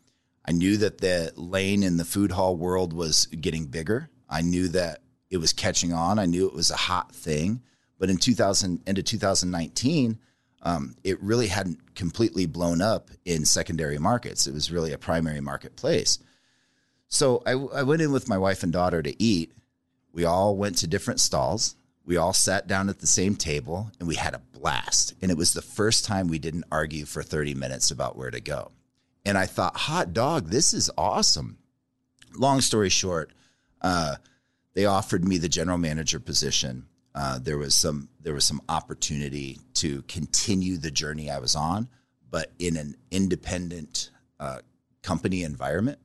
[0.46, 4.10] I knew that the lane in the food hall world was getting bigger.
[4.30, 6.20] I knew that it was catching on.
[6.20, 7.62] I knew it was a hot thing.
[8.00, 10.20] But in 2000 into 2019,
[10.62, 14.48] um, it really hadn't completely blown up in secondary markets.
[14.48, 16.20] It was really a primary marketplace.
[17.08, 19.54] So I, I went in with my wife and daughter to eat.
[20.18, 21.76] We all went to different stalls.
[22.04, 25.14] We all sat down at the same table and we had a blast.
[25.22, 28.42] And it was the first time we didn't argue for 30 minutes about where to
[28.42, 28.72] go.
[29.28, 31.60] And I thought, hot dog, this is awesome.
[32.36, 33.32] Long story short,
[33.84, 34.16] uh,
[34.74, 36.88] they offered me the general manager position.
[37.14, 41.90] Uh, there was some there was some opportunity to continue the journey I was on,
[42.32, 44.60] but in an independent uh,
[45.04, 46.00] company environment,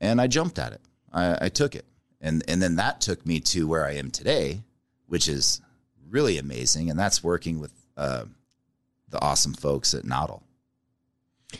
[0.00, 0.80] and I jumped at it.
[1.12, 1.84] I, I took it,
[2.20, 4.62] and and then that took me to where I am today,
[5.06, 5.60] which is
[6.08, 8.24] really amazing, and that's working with uh,
[9.08, 10.42] the awesome folks at Noddle.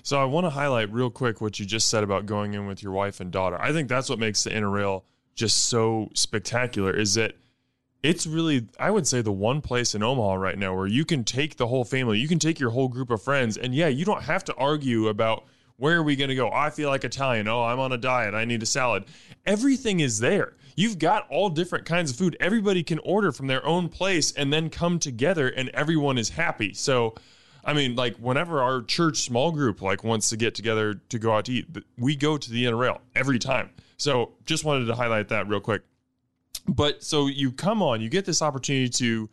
[0.03, 2.83] So I want to highlight real quick what you just said about going in with
[2.83, 3.61] your wife and daughter.
[3.61, 7.35] I think that's what makes the Inner Rail just so spectacular is that
[8.03, 11.25] it's really I would say the one place in Omaha right now where you can
[11.25, 14.05] take the whole family, you can take your whole group of friends and yeah, you
[14.05, 15.45] don't have to argue about
[15.81, 16.51] where are we going to go?
[16.53, 17.49] I feel like Italian.
[17.49, 18.35] Oh, I'm on a diet.
[18.35, 19.05] I need a salad.
[19.47, 20.53] Everything is there.
[20.77, 22.37] You've got all different kinds of food.
[22.39, 26.75] Everybody can order from their own place and then come together and everyone is happy.
[26.75, 27.15] So
[27.65, 31.33] I mean, like whenever our church small group like wants to get together to go
[31.33, 31.67] out to eat,
[31.97, 33.71] we go to the Inner Rail every time.
[33.97, 35.83] So just wanted to highlight that real quick.
[36.69, 39.31] But so you come on, you get this opportunity to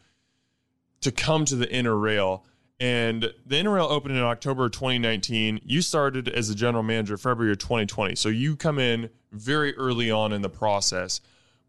[1.01, 2.45] to come to the Inner Rail.
[2.79, 5.61] And the Inner Rail opened in October 2019.
[5.63, 8.15] You started as a general manager February of 2020.
[8.15, 11.21] So you come in very early on in the process.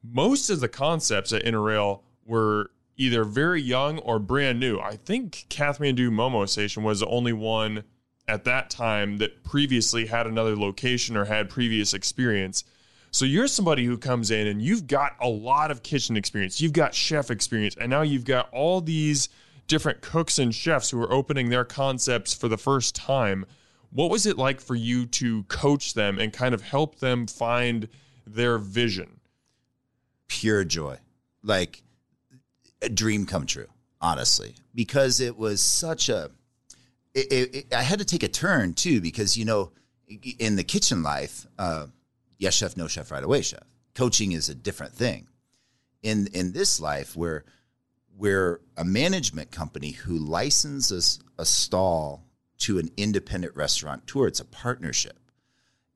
[0.02, 4.78] Most of the concepts at Inner Rail were either very young or brand new.
[4.78, 7.84] I think Kathmandu Momo Station was the only one
[8.26, 12.64] at that time that previously had another location or had previous experience.
[13.10, 16.74] So you're somebody who comes in and you've got a lot of kitchen experience, you've
[16.74, 19.30] got chef experience, and now you've got all these
[19.68, 23.44] different cooks and chefs who are opening their concepts for the first time.
[23.90, 27.88] What was it like for you to coach them and kind of help them find
[28.26, 29.20] their vision?
[30.26, 30.98] Pure joy.
[31.42, 31.82] Like
[32.82, 33.68] a dream come true,
[34.00, 36.30] honestly, because it was such a.
[37.14, 39.72] It, it, it, I had to take a turn too, because you know,
[40.38, 41.86] in the kitchen life, uh,
[42.38, 43.62] yes chef, no chef, right away chef.
[43.94, 45.28] Coaching is a different thing.
[46.02, 47.44] In in this life, where
[48.18, 52.24] we're a management company who licenses a stall
[52.58, 55.18] to an independent restaurant restaurateur, it's a partnership,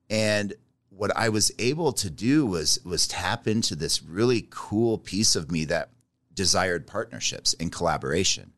[0.08, 0.54] and
[0.88, 5.50] what I was able to do was was tap into this really cool piece of
[5.50, 5.90] me that
[6.34, 8.52] desired partnerships and collaboration.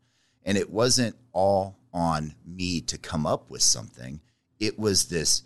[0.44, 4.20] And it wasn't all on me to come up with something.
[4.58, 5.42] It was this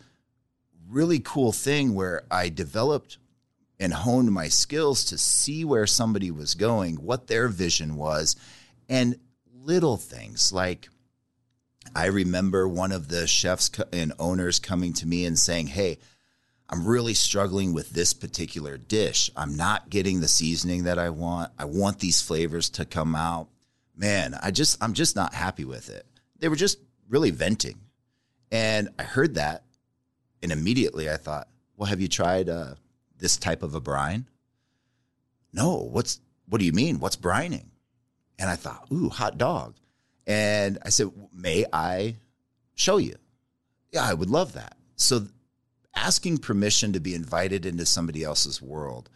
[0.89, 3.19] really cool thing where I developed
[3.81, 8.37] and honed my skills to see where somebody was going, what their vision was,
[8.89, 9.17] and
[9.53, 10.89] little things like
[11.95, 15.99] I remember one of the chefs and owners coming to me and saying, Hey,
[16.69, 19.31] I'm really struggling with this particular dish.
[19.37, 21.51] I'm not getting the seasoning that I want.
[21.59, 23.49] I want these flavors to come out.
[23.97, 26.07] Man, I just I'm just not happy with it.
[26.39, 27.81] They were just really venting.
[28.51, 29.65] And I heard that
[30.43, 32.75] and immediately I thought, "Well, have you tried uh,
[33.19, 34.29] this type of a brine?"
[35.53, 37.01] No, what's what do you mean?
[37.01, 37.67] What's brining?
[38.39, 39.77] And I thought, "Ooh, hot dog."
[40.27, 42.17] And I said, "May I
[42.75, 43.17] show you?"
[43.93, 44.77] Yeah, I would love that.
[44.97, 45.29] So
[45.95, 49.11] asking permission to be invited into somebody else's world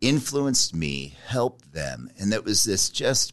[0.00, 2.10] influenced me, helped them.
[2.18, 3.32] And that was this just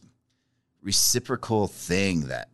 [0.82, 2.50] reciprocal thing that,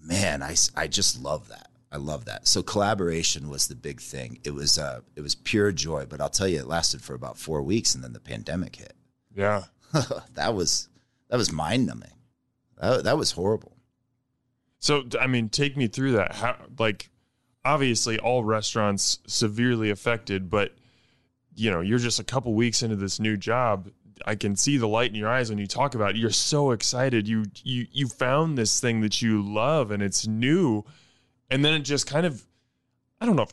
[0.00, 1.70] man, I, I just love that.
[1.92, 2.48] I love that.
[2.48, 4.38] So collaboration was the big thing.
[4.44, 6.06] It was uh, it was pure joy.
[6.08, 8.94] But I'll tell you, it lasted for about four weeks, and then the pandemic hit.
[9.34, 9.64] Yeah,
[10.34, 10.88] that was
[11.28, 12.12] that was mind numbing.
[12.78, 13.76] That, that was horrible.
[14.78, 16.34] So I mean, take me through that.
[16.34, 17.10] How like
[17.64, 20.74] obviously all restaurants severely affected, but
[21.54, 23.90] you know, you're just a couple weeks into this new job.
[24.26, 26.16] I can see the light in your eyes when you talk about it.
[26.16, 27.28] You're so excited.
[27.28, 30.84] You you you found this thing that you love and it's new.
[31.52, 32.44] And then it just kind of
[33.20, 33.52] I don't know if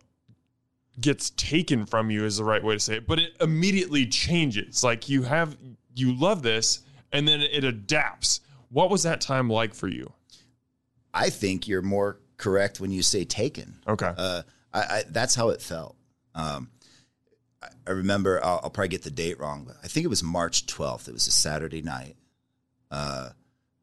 [1.00, 4.84] gets taken from you is the right way to say it, but it immediately changes.
[4.84, 5.58] Like you have
[5.96, 6.80] you love this
[7.12, 8.42] and then it adapts.
[8.70, 10.12] What was that time like for you?
[11.14, 13.80] I think you're more correct when you say taken.
[13.88, 14.14] Okay.
[14.16, 15.96] Uh, I, I, that's how it felt.
[16.36, 16.70] Um,
[17.62, 20.24] I, I remember, I'll, I'll, probably get the date wrong, but I think it was
[20.24, 21.08] March 12th.
[21.08, 22.16] It was a Saturday night.
[22.92, 23.30] Uh,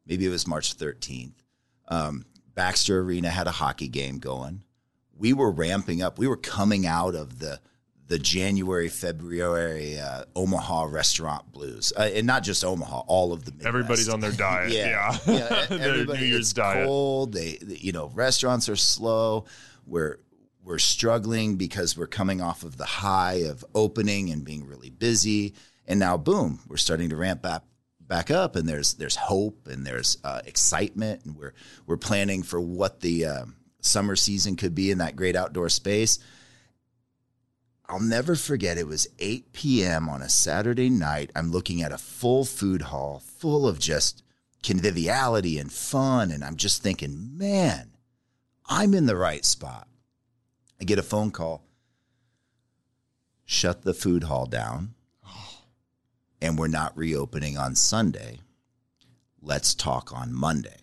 [0.05, 1.33] maybe it was March 13th.
[1.89, 2.25] Um,
[2.57, 4.63] Baxter Arena had a hockey game going.
[5.15, 6.17] We were ramping up.
[6.17, 7.61] We were coming out of the
[8.07, 13.51] the January February uh, Omaha restaurant blues, uh, and not just Omaha, all of the
[13.51, 13.67] Midwest.
[13.67, 14.71] Everybody's on their diet.
[14.71, 15.37] yeah, yeah.
[15.37, 16.87] yeah everybody, New Year's diet.
[16.87, 17.33] Cold.
[17.33, 19.45] They, they, you know, restaurants are slow.
[19.85, 20.17] We're
[20.63, 25.53] we're struggling because we're coming off of the high of opening and being really busy,
[25.87, 27.61] and now boom, we're starting to ramp back
[28.07, 31.53] back up, and there's there's hope and there's uh, excitement, and we're
[31.85, 36.19] we're planning for what the um, summer season could be in that great outdoor space
[37.89, 40.09] I'll never forget it was 8 p.m.
[40.09, 41.31] on a Saturday night.
[41.33, 44.23] I'm looking at a full food hall full of just
[44.61, 46.29] conviviality and fun.
[46.31, 47.91] And I'm just thinking, man,
[48.65, 49.87] I'm in the right spot.
[50.81, 51.63] I get a phone call.
[53.45, 54.93] Shut the food hall down.
[56.41, 58.39] And we're not reopening on Sunday.
[59.41, 60.77] Let's talk on Monday.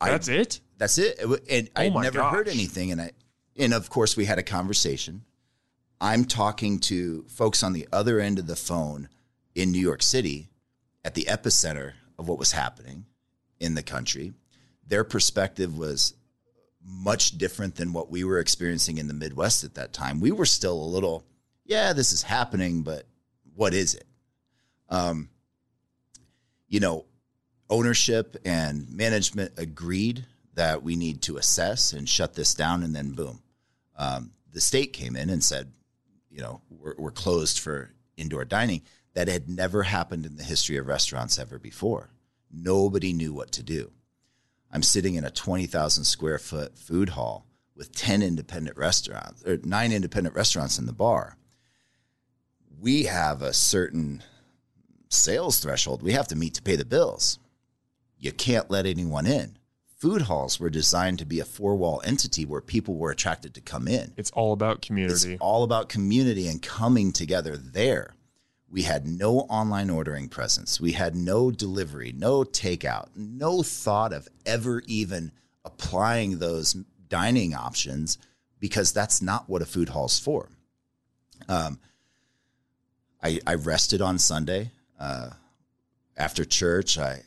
[0.00, 0.60] That's I, it?
[0.76, 1.18] That's it.
[1.50, 2.32] And oh I never gosh.
[2.32, 2.92] heard anything.
[2.92, 3.12] And I,
[3.58, 5.24] and of course, we had a conversation.
[6.00, 9.08] I'm talking to folks on the other end of the phone
[9.54, 10.50] in New York City
[11.04, 13.06] at the epicenter of what was happening
[13.58, 14.34] in the country.
[14.86, 16.14] Their perspective was
[16.84, 20.20] much different than what we were experiencing in the Midwest at that time.
[20.20, 21.24] We were still a little,
[21.66, 23.06] yeah, this is happening, but
[23.54, 24.06] what is it?
[24.88, 25.28] Um,
[26.68, 27.04] you know,
[27.68, 30.24] ownership and management agreed
[30.54, 33.42] that we need to assess and shut this down, and then boom,
[33.96, 35.70] um, the state came in and said,
[36.30, 38.82] you know, we're, we're closed for indoor dining.
[39.14, 42.10] That had never happened in the history of restaurants ever before.
[42.52, 43.90] Nobody knew what to do.
[44.70, 49.92] I'm sitting in a 20,000 square foot food hall with 10 independent restaurants or nine
[49.92, 51.36] independent restaurants in the bar.
[52.80, 54.22] We have a certain
[55.08, 57.38] sales threshold we have to meet to pay the bills.
[58.18, 59.56] You can't let anyone in
[59.96, 63.60] food halls were designed to be a four wall entity where people were attracted to
[63.60, 64.12] come in.
[64.16, 65.32] It's all about community.
[65.32, 68.14] It's all about community and coming together there.
[68.68, 70.80] We had no online ordering presence.
[70.80, 75.32] We had no delivery, no takeout, no thought of ever even
[75.64, 76.74] applying those
[77.08, 78.18] dining options
[78.58, 80.50] because that's not what a food hall's for.
[81.48, 81.78] Um,
[83.26, 84.70] I, I rested on Sunday.
[85.00, 85.30] Uh,
[86.16, 87.22] after church, I,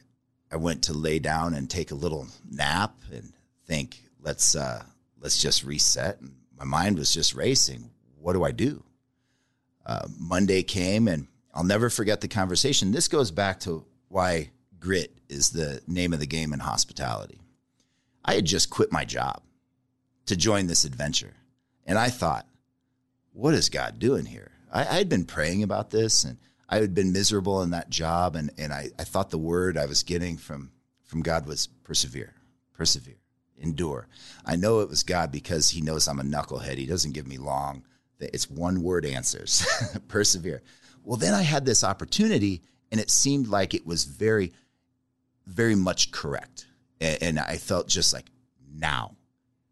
[0.50, 3.34] I went to lay down and take a little nap and
[3.66, 4.84] think, let's uh,
[5.20, 6.22] let's just reset.
[6.22, 7.90] And my mind was just racing.
[8.18, 8.82] What do I do?
[9.86, 12.92] Uh, Monday came, and I'll never forget the conversation.
[12.92, 17.42] This goes back to why grit is the name of the game in hospitality.
[18.24, 19.42] I had just quit my job
[20.28, 21.34] to join this adventure,
[21.86, 22.48] and I thought,
[23.34, 24.52] what is God doing here?
[24.72, 26.38] I, had been praying about this and
[26.70, 29.88] I had been miserable in that job, and and I, I thought the word I
[29.88, 30.72] was getting from
[31.04, 32.36] from God was persevere,
[32.74, 33.18] persevere,
[33.58, 34.08] endure.
[34.46, 36.78] I know it was God because He knows I'm a knucklehead.
[36.78, 37.84] He doesn't give me long.
[38.20, 39.66] It's one word answers,
[40.08, 40.62] persevere.
[41.04, 44.54] Well, then I had this opportunity, and it seemed like it was very,
[45.48, 46.68] very much correct,
[47.02, 48.30] and, and I felt just like
[48.72, 49.16] now,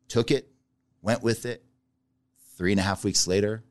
[0.08, 0.50] took it,
[1.04, 1.64] went with it.
[2.56, 3.64] Three and a half weeks later,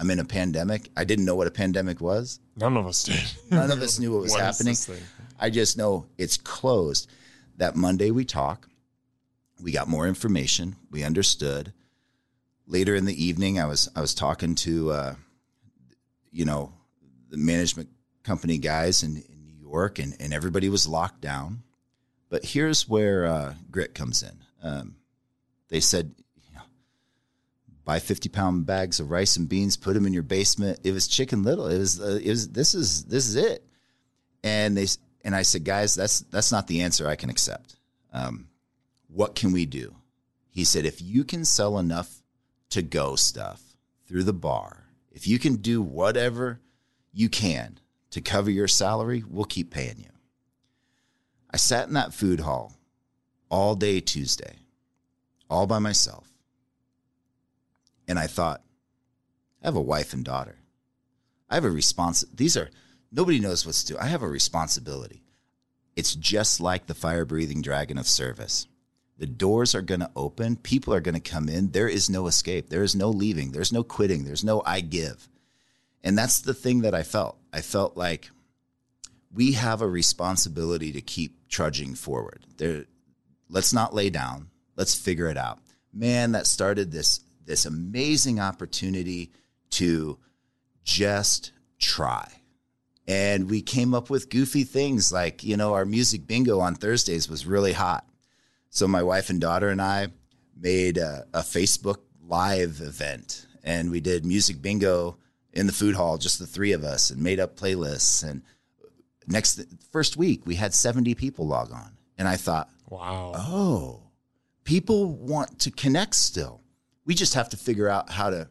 [0.00, 0.88] I'm in a pandemic.
[0.96, 2.40] I didn't know what a pandemic was.
[2.56, 3.22] None of us did.
[3.50, 4.76] None of us knew what was what happening.
[5.38, 7.10] I just know it's closed.
[7.56, 8.68] That Monday we talk.
[9.60, 10.76] We got more information.
[10.90, 11.72] We understood.
[12.66, 15.14] Later in the evening, I was I was talking to, uh,
[16.32, 16.72] you know,
[17.28, 17.88] the management
[18.24, 21.62] company guys in, in New York, and, and everybody was locked down.
[22.30, 24.38] But here's where uh, grit comes in.
[24.62, 24.96] Um,
[25.68, 26.14] they said
[27.84, 30.80] buy 50 pound bags of rice and beans, put them in your basement.
[30.84, 31.66] It was chicken little.
[31.66, 33.64] It was, uh, it was, this is, this is it.
[34.42, 34.86] And they,
[35.24, 37.76] and I said, guys, that's, that's not the answer I can accept.
[38.12, 38.48] Um,
[39.08, 39.94] what can we do?
[40.50, 42.22] He said, if you can sell enough
[42.70, 43.62] to go stuff
[44.06, 46.60] through the bar, if you can do whatever
[47.12, 47.78] you can
[48.10, 50.10] to cover your salary, we'll keep paying you.
[51.50, 52.74] I sat in that food hall
[53.48, 54.56] all day Tuesday
[55.48, 56.33] all by myself.
[58.06, 58.62] And I thought,
[59.62, 60.58] I have a wife and daughter.
[61.48, 62.24] I have a response.
[62.34, 62.70] These are,
[63.10, 63.98] nobody knows what to do.
[63.98, 65.22] I have a responsibility.
[65.96, 68.66] It's just like the fire breathing dragon of service.
[69.16, 70.56] The doors are going to open.
[70.56, 71.70] People are going to come in.
[71.70, 72.68] There is no escape.
[72.68, 73.52] There is no leaving.
[73.52, 74.24] There's no quitting.
[74.24, 75.28] There's no I give.
[76.02, 77.38] And that's the thing that I felt.
[77.52, 78.30] I felt like
[79.32, 82.44] we have a responsibility to keep trudging forward.
[82.56, 82.86] There,
[83.48, 84.50] let's not lay down.
[84.76, 85.60] Let's figure it out.
[85.92, 89.30] Man, that started this this amazing opportunity
[89.70, 90.18] to
[90.84, 92.30] just try.
[93.06, 97.28] And we came up with goofy things like, you know, our music bingo on Thursdays
[97.28, 98.06] was really hot.
[98.70, 100.08] So my wife and daughter and I
[100.58, 105.18] made a, a Facebook live event and we did music bingo
[105.52, 108.28] in the food hall, just the three of us, and made up playlists.
[108.28, 108.42] And
[109.26, 109.60] next
[109.92, 111.96] first week, we had 70 people log on.
[112.18, 113.32] And I thought, Wow.
[113.36, 114.02] oh,
[114.64, 116.60] people want to connect still.
[117.06, 118.48] We just have to figure out how to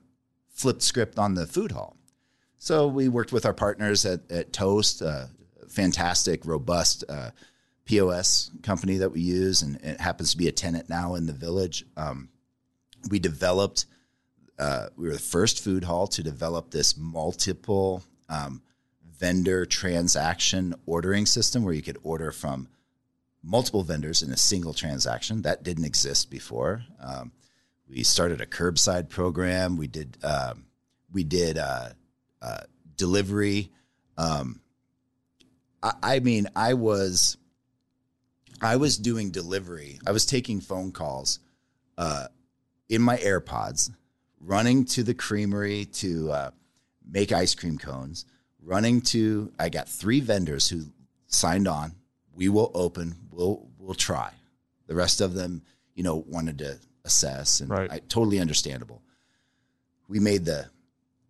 [0.50, 1.98] flip script on the food hall.
[2.58, 5.30] So we worked with our partners at, at Toast, a
[5.68, 7.32] fantastic, robust uh,
[7.86, 11.34] POS company that we use, and it happens to be a tenant now in the
[11.34, 11.86] village.
[11.98, 12.30] Um,
[13.10, 13.86] we developed,
[14.58, 18.62] uh, we were the first food hall to develop this multiple um,
[19.18, 22.70] vendor transaction ordering system where you could order from
[23.44, 25.42] multiple vendors in a single transaction.
[25.42, 26.84] That didn't exist before.
[27.02, 27.34] Um,
[27.90, 29.78] we started a curbside program.
[29.78, 30.66] We did um,
[31.12, 31.90] we did uh,
[32.42, 32.62] uh,
[32.98, 33.72] delivery.
[34.18, 34.62] Um,
[35.82, 37.38] I, I mean, I was
[38.62, 40.00] I was doing delivery.
[40.08, 41.40] I was taking phone calls
[41.98, 42.28] uh,
[42.90, 43.92] in my AirPods,
[44.40, 46.52] running to the creamery to uh,
[47.08, 48.26] make ice cream cones.
[48.62, 50.84] Running to, I got three vendors who
[51.28, 51.96] signed on.
[52.34, 53.16] We will open.
[53.30, 54.32] We'll we'll try.
[54.88, 55.64] The rest of them,
[55.96, 57.92] you know, wanted to assess, and Right.
[57.92, 59.02] I, totally understandable.
[60.08, 60.70] We made the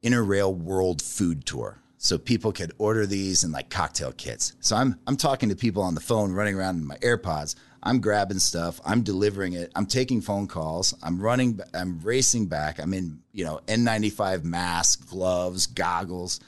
[0.02, 1.80] Inner Rail World Food Tour.
[1.98, 4.54] So people could order these and like cocktail kits.
[4.60, 7.56] So I'm I'm talking to people on the phone, running around in my AirPods.
[7.82, 8.82] I'm grabbing stuff.
[8.86, 9.72] I'm delivering it.
[9.74, 10.94] I'm taking phone calls.
[11.02, 11.62] I'm running.
[11.74, 12.80] I'm racing back.
[12.80, 16.42] I'm in you know N95 mask, gloves, goggles.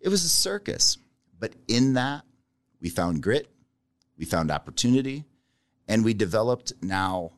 [0.00, 0.96] It was a circus,
[1.38, 2.22] but in that
[2.80, 3.46] we found grit,
[4.16, 5.24] we found opportunity,
[5.86, 7.32] and we developed now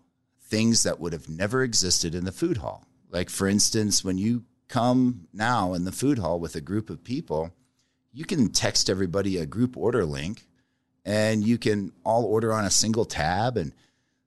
[0.51, 2.87] things that would have never existed in the food hall.
[3.09, 7.03] Like, for instance, when you come now in the food hall with a group of
[7.03, 7.55] people,
[8.13, 10.47] you can text everybody a group order link
[11.05, 13.73] and you can all order on a single tab and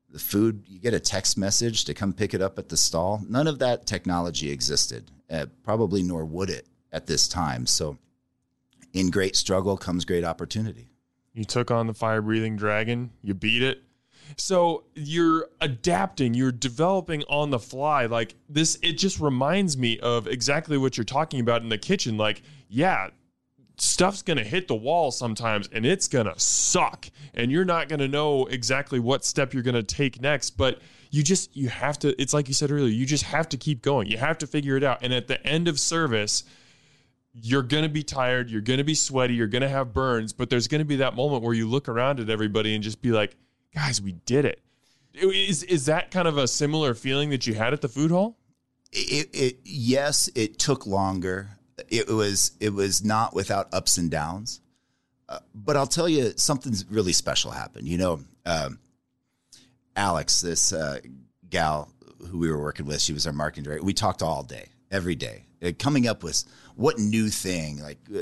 [0.09, 3.21] the food, you get a text message to come pick it up at the stall.
[3.27, 7.65] None of that technology existed, uh, probably nor would it at this time.
[7.65, 7.97] So,
[8.93, 10.89] in great struggle comes great opportunity.
[11.33, 13.81] You took on the fire breathing dragon, you beat it.
[14.37, 18.05] So you're adapting, you're developing on the fly.
[18.05, 22.17] Like this, it just reminds me of exactly what you're talking about in the kitchen.
[22.17, 23.09] Like, yeah,
[23.77, 27.09] stuff's gonna hit the wall sometimes and it's gonna suck.
[27.33, 30.79] And you're not gonna know exactly what step you're gonna take next, but
[31.11, 33.81] you just you have to it's like you said earlier, you just have to keep
[33.81, 34.07] going.
[34.07, 34.99] You have to figure it out.
[35.01, 36.43] And at the end of service,
[37.33, 40.33] you're going to be tired, you're going to be sweaty, you're going to have burns,
[40.33, 43.01] but there's going to be that moment where you look around at everybody and just
[43.01, 43.35] be like,
[43.73, 44.61] "Guys, we did it.
[45.13, 48.37] Is is that kind of a similar feeling that you had at the food hall?
[48.93, 51.49] it, it yes it took longer.
[51.89, 54.61] It was it was not without ups and downs.
[55.29, 57.87] Uh, but i'll tell you something's really special happened.
[57.87, 58.79] You know um,
[59.95, 60.99] alex this uh,
[61.49, 61.91] gal
[62.29, 63.85] who we were working with she was our marketing director.
[63.85, 66.43] We talked all day every day uh, coming up with
[66.75, 68.21] what new thing like uh,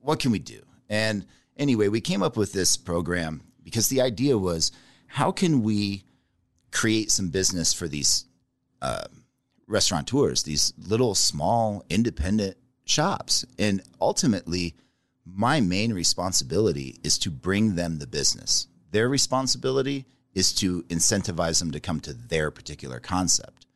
[0.00, 0.60] what can we do?
[0.88, 1.24] And
[1.56, 4.72] anyway we came up with this program because the idea was
[5.06, 6.04] how can we
[6.70, 8.24] create some business for these
[9.66, 13.44] restaurateurs, these little small independent shops.
[13.58, 14.74] And ultimately,
[15.24, 18.66] my main responsibility is to bring them the business.
[18.90, 23.66] Their responsibility is to incentivize them to come to their particular concept.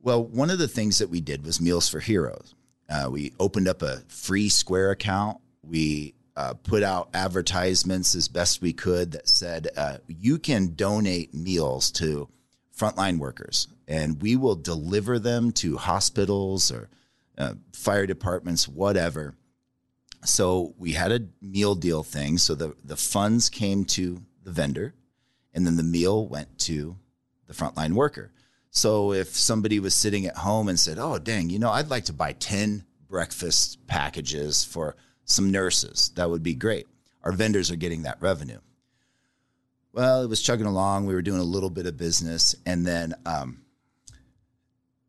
[0.00, 2.54] Well, one of the things that we did was Meals for Heroes.
[2.88, 5.38] Uh, we opened up a free Square account.
[5.62, 11.34] We uh, put out advertisements as best we could that said uh, you can donate
[11.34, 12.30] meals to
[12.74, 16.88] frontline workers, and we will deliver them to hospitals or
[17.36, 19.34] uh, fire departments, whatever.
[20.24, 22.38] So we had a meal deal thing.
[22.38, 24.94] So the, the funds came to the vendor,
[25.52, 26.96] and then the meal went to
[27.48, 28.32] the frontline worker.
[28.70, 32.06] So if somebody was sitting at home and said, "Oh, dang, you know, I'd like
[32.06, 34.96] to buy ten breakfast packages for
[35.30, 36.86] some nurses," that would be great.
[37.22, 38.60] Our vendors are getting that revenue.
[39.92, 41.06] Well, it was chugging along.
[41.06, 43.62] We were doing a little bit of business, and then um,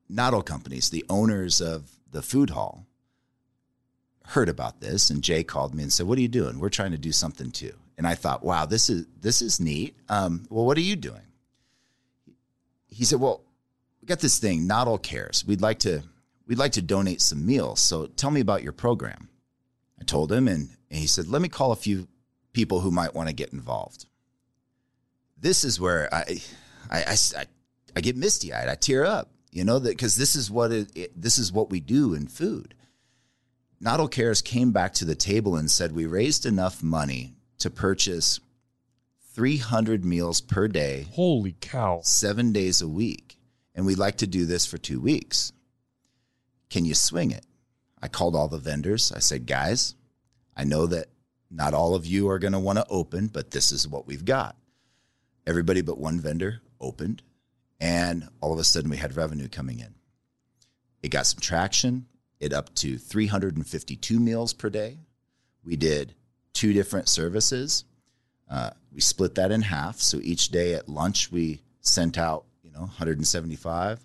[0.09, 2.85] Noddle companies, the owners of the food hall,
[4.25, 6.59] heard about this, and Jay called me and said, "What are you doing?
[6.59, 9.95] We're trying to do something too." And I thought, "Wow, this is this is neat."
[10.09, 11.21] Um, well, what are you doing?
[12.87, 13.41] He said, "Well,
[14.01, 15.45] we got this thing, Noddle Cares.
[15.45, 16.03] We'd like to
[16.47, 17.79] we'd like to donate some meals.
[17.79, 19.29] So tell me about your program."
[20.01, 22.07] I told him, and, and he said, "Let me call a few
[22.51, 24.07] people who might want to get involved."
[25.37, 26.41] This is where I
[26.89, 27.45] I, I,
[27.95, 28.67] I get misty eyed.
[28.67, 31.69] I tear up you know that because this is what it, it, this is what
[31.69, 32.73] we do in food
[33.79, 38.39] Noddle Cares came back to the table and said we raised enough money to purchase
[39.33, 43.37] 300 meals per day holy cow seven days a week
[43.75, 45.51] and we'd like to do this for two weeks
[46.69, 47.45] can you swing it
[48.01, 49.95] i called all the vendors i said guys
[50.55, 51.07] i know that
[51.49, 54.25] not all of you are going to want to open but this is what we've
[54.25, 54.55] got
[55.45, 57.21] everybody but one vendor opened
[57.81, 59.95] and all of a sudden, we had revenue coming in.
[61.01, 62.05] It got some traction.
[62.39, 64.99] It up to 352 meals per day.
[65.63, 66.13] We did
[66.53, 67.85] two different services.
[68.47, 69.99] Uh, we split that in half.
[69.99, 73.99] So each day at lunch, we sent out, you know, 175.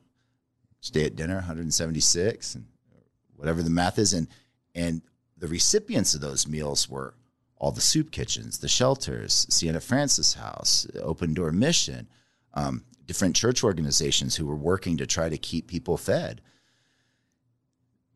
[0.80, 2.64] Each day at dinner, 176, and
[3.36, 4.12] whatever the math is.
[4.12, 4.28] And
[4.74, 5.02] and
[5.36, 7.14] the recipients of those meals were
[7.58, 12.08] all the soup kitchens, the shelters, Siena Francis House, Open Door Mission,
[12.54, 16.42] um, different church organizations who were working to try to keep people fed.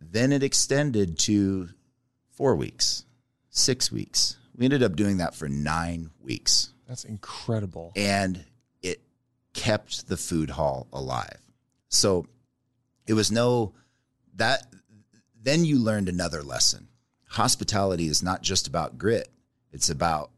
[0.00, 1.70] Then it extended to
[2.30, 3.04] four weeks,
[3.50, 4.36] six weeks.
[4.56, 6.72] We ended up doing that for nine weeks.
[6.88, 7.92] That's incredible.
[7.96, 8.44] And
[8.82, 9.00] it
[9.54, 11.38] kept the food hall alive.
[11.88, 12.26] So
[13.06, 13.74] it was no,
[14.36, 14.66] that,
[15.43, 16.88] then you learned another lesson.
[17.30, 19.28] Hospitality is not just about grit,
[19.72, 20.30] it's about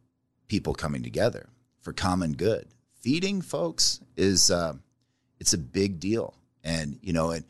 [0.48, 1.48] people coming together
[1.80, 2.68] for common good
[3.02, 4.74] feeding folks is uh,
[5.38, 6.34] it's a big deal,
[6.64, 7.44] and you know, and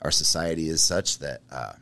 [0.00, 1.72] our society is such that uh,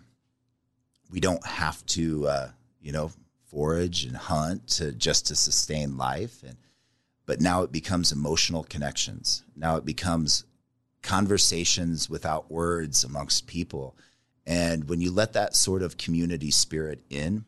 [1.10, 2.48] we don't have to, uh,
[2.80, 3.10] you know,
[3.44, 6.56] forage and hunt to just to sustain life, and
[7.26, 9.44] but now it becomes emotional connections.
[9.54, 10.44] Now it becomes
[11.02, 13.96] conversations without words amongst people.
[14.46, 17.44] And when you let that sort of community spirit in,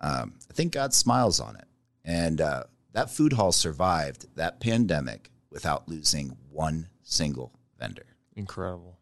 [0.00, 1.64] um, I think God smiles on it.
[2.04, 8.06] And uh, that food hall survived that pandemic without losing one single vendor.
[8.36, 8.98] Incredible.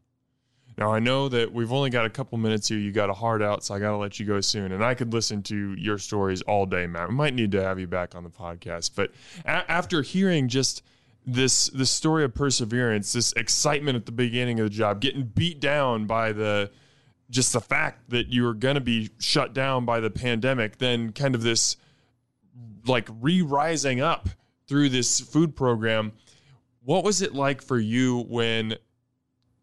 [0.78, 2.78] Now I know that we've only got a couple minutes here.
[2.78, 4.72] You got a heart out, so I got to let you go soon.
[4.72, 7.09] And I could listen to your stories all day, Matt.
[7.09, 8.91] We might need to have you back on the podcast.
[8.95, 9.12] But
[9.47, 10.82] a- after hearing just
[11.24, 15.61] this this story of perseverance, this excitement at the beginning of the job, getting beat
[15.61, 16.70] down by the
[17.31, 21.12] just the fact that you were going to be shut down by the pandemic, then
[21.12, 21.77] kind of this
[22.87, 24.29] like re-rising up
[24.68, 26.12] through this food program.
[26.85, 28.77] What was it like for you when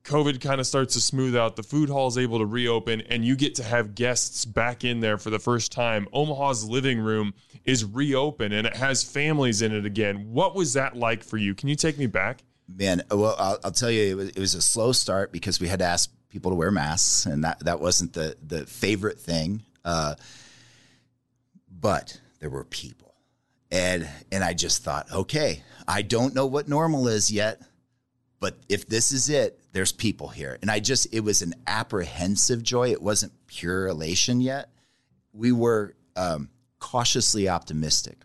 [0.03, 3.23] COVID kind of starts to smooth out, the food hall is able to reopen, and
[3.23, 6.07] you get to have guests back in there for the first time.
[6.11, 7.33] Omaha's living room
[7.63, 10.33] is reopened and it has families in it again.
[10.33, 11.55] What was that like for you?
[11.55, 12.43] Can you take me back?
[12.67, 15.67] Man, well, I'll, I'll tell you, it was, it was, a slow start because we
[15.67, 19.63] had to ask people to wear masks, and that that wasn't the the favorite thing.
[19.85, 20.15] Uh,
[21.69, 23.03] but there were people
[23.73, 27.59] and and I just thought, okay, I don't know what normal is yet,
[28.39, 30.59] but if this is it, there's people here.
[30.61, 32.91] And I just it was an apprehensive joy.
[32.91, 34.69] It wasn't pure elation yet.
[35.33, 38.19] We were um, cautiously optimistic.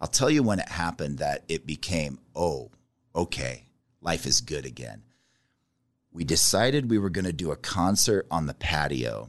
[0.00, 2.70] I'll tell you when it happened that it became, oh,
[3.14, 3.64] okay,
[4.00, 5.02] life is good again.
[6.16, 9.28] We decided we were going to do a concert on the patio.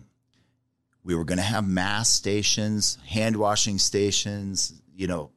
[1.04, 5.32] We were going to have mass stations, hand washing stations, you know,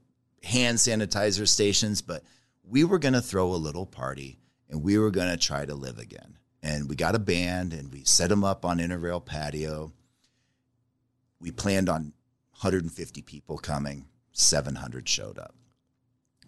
[0.44, 2.22] hand sanitizer stations, but
[2.62, 4.38] we were going to throw a little party
[4.68, 6.38] and we were going to try to live again.
[6.62, 9.92] And we got a band and we set them up on Inner Rail patio.
[11.40, 12.12] We planned on
[12.60, 15.56] 150 people coming, 700 showed up.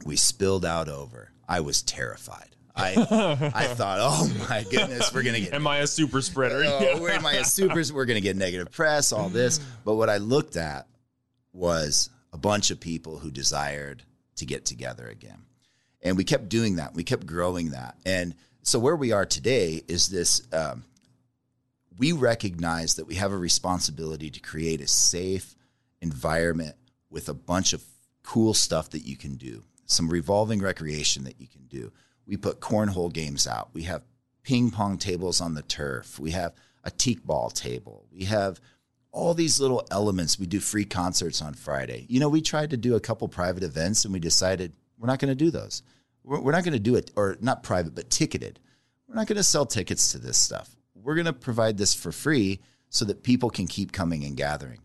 [0.06, 1.32] We spilled out over.
[1.48, 2.54] I was terrified.
[2.74, 5.54] I I thought, oh my goodness, we're gonna get.
[5.54, 6.62] Am I a super spreader?
[6.64, 7.82] oh, am I a super?
[7.92, 9.58] We're gonna get negative press, all this.
[9.84, 10.86] But what I looked at
[11.52, 14.02] was a bunch of people who desired
[14.36, 15.42] to get together again.
[16.02, 16.94] And we kept doing that.
[16.94, 17.96] We kept growing that.
[18.04, 20.84] And so where we are today is this um,
[21.98, 25.54] we recognize that we have a responsibility to create a safe
[26.00, 26.74] environment
[27.10, 27.84] with a bunch of
[28.22, 31.92] cool stuff that you can do, some revolving recreation that you can do.
[32.26, 33.70] We put cornhole games out.
[33.72, 34.04] We have
[34.42, 36.18] ping pong tables on the turf.
[36.18, 36.54] We have
[36.84, 38.06] a teqball table.
[38.12, 38.60] We have
[39.12, 40.38] all these little elements.
[40.38, 42.06] We do free concerts on Friday.
[42.08, 45.18] You know, we tried to do a couple private events and we decided We're not
[45.18, 45.82] going to do those.
[46.24, 48.60] We're, not going to do it, or not private, but ticketed.
[49.08, 50.76] We're not going to sell tickets to this stuff.
[50.94, 52.60] We're going to provide this for free
[52.90, 54.78] so that people can keep coming and gathering.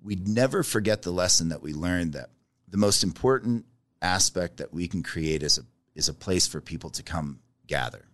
[0.00, 2.30] We'd never forget the lesson that we learned that
[2.68, 3.66] the most important
[4.00, 5.64] aspect that we can create is a
[5.94, 8.06] is a place for people to come gather.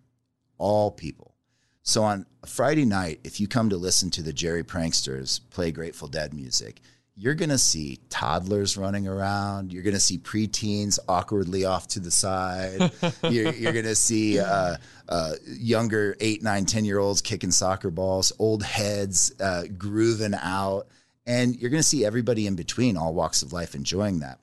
[0.58, 1.34] All people.
[1.82, 5.72] So on a Friday night, if you come to listen to the Jerry Pranksters play
[5.72, 6.80] Grateful Dead music,
[7.16, 9.72] you're going to see toddlers running around.
[9.72, 12.92] You're going to see preteens awkwardly off to the side.
[13.24, 14.76] you're, you're going to see uh,
[15.08, 20.86] uh, younger eight, nine, 10 year olds kicking soccer balls, old heads uh, grooving out.
[21.26, 24.38] And you're going to see everybody in between, all walks of life, enjoying that.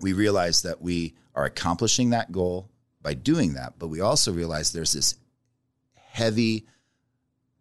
[0.00, 2.70] We realize that we are accomplishing that goal
[3.02, 5.14] by doing that, but we also realize there's this
[5.94, 6.66] heavy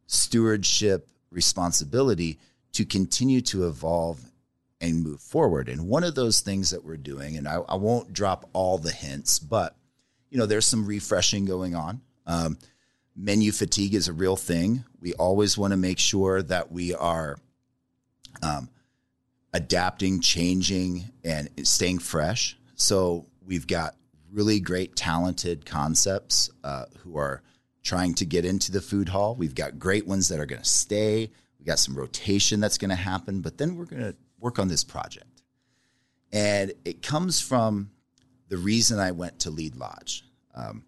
[0.07, 2.39] stewardship responsibility
[2.73, 4.23] to continue to evolve
[4.81, 5.69] and move forward.
[5.69, 8.91] And one of those things that we're doing, and I, I won't drop all the
[8.91, 9.75] hints, but
[10.29, 12.01] you know, there's some refreshing going on.
[12.27, 12.57] Um,
[13.15, 14.83] menu fatigue is a real thing.
[14.99, 17.37] We always want to make sure that we are
[18.41, 18.69] um,
[19.55, 22.57] adapting, changing, and staying fresh.
[22.75, 23.95] So we've got
[24.29, 27.41] really great, talented concepts uh, who are
[27.81, 29.33] trying to get into the food hall.
[29.33, 31.31] We've got great ones that are going to stay.
[31.57, 34.67] We got some rotation that's going to happen, but then we're going to work on
[34.67, 35.41] this project.
[36.33, 37.91] And it comes from
[38.49, 40.25] the reason I went to Lied Lodge.
[40.53, 40.83] Um,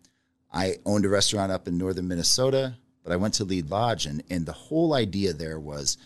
[0.52, 4.24] I owned a restaurant up in northern Minnesota, but I went to Lied Lodge, and,
[4.30, 5.98] and the whole idea there was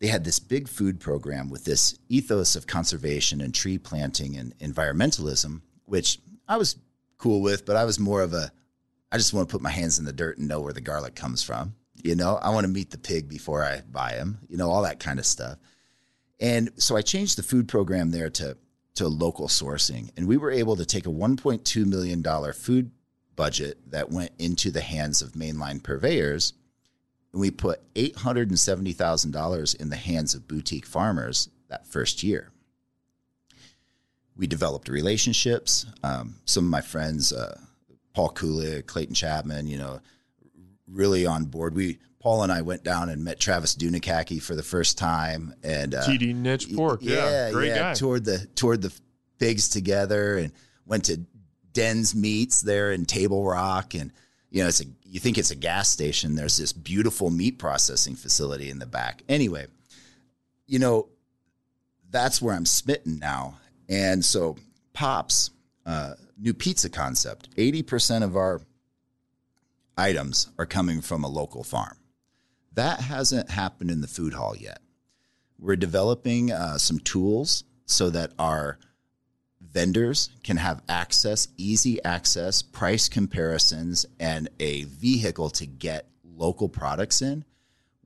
[0.00, 4.56] they had this big food program with this ethos of conservation and tree planting and
[4.58, 6.76] environmentalism, which I was
[7.18, 8.52] cool with, but I was more of a
[9.10, 11.14] I just want to put my hands in the dirt and know where the garlic
[11.14, 11.74] comes from.
[11.94, 14.82] You know, I want to meet the pig before I buy him, you know, all
[14.82, 15.58] that kind of stuff.
[16.38, 18.56] And so I changed the food program there to
[18.96, 22.90] to local sourcing, and we were able to take a 1.2 million dollar food
[23.36, 26.52] budget that went into the hands of mainline purveyors,
[27.32, 31.48] and we put eight hundred and seventy thousand dollars in the hands of boutique farmers
[31.68, 32.50] that first year.
[34.36, 35.84] We developed relationships.
[36.02, 37.58] Um, some of my friends, uh,
[38.14, 40.00] Paul Kulik, Clayton Chapman, you know,
[40.86, 41.74] really on board.
[41.74, 45.94] We Paul and I went down and met Travis Dunekacke for the first time, and
[45.94, 47.94] uh, TD Niche Pork, yeah, yeah, great yeah, guy.
[47.94, 48.92] Toured the toured the
[49.38, 50.52] pigs together and
[50.84, 51.20] went to
[51.72, 54.12] Den's Meats there in Table Rock, and
[54.50, 56.34] you know, it's a you think it's a gas station.
[56.34, 59.22] There's this beautiful meat processing facility in the back.
[59.28, 59.66] Anyway,
[60.66, 61.08] you know,
[62.10, 64.56] that's where I'm smitten now, and so
[64.92, 65.50] Pops,
[65.86, 67.48] uh, new pizza concept.
[67.56, 68.60] Eighty percent of our
[69.96, 71.96] items are coming from a local farm.
[72.74, 74.78] That hasn't happened in the food hall yet.
[75.58, 78.78] We're developing uh, some tools so that our
[79.72, 87.22] vendors can have access, easy access, price comparisons, and a vehicle to get local products
[87.22, 87.44] in.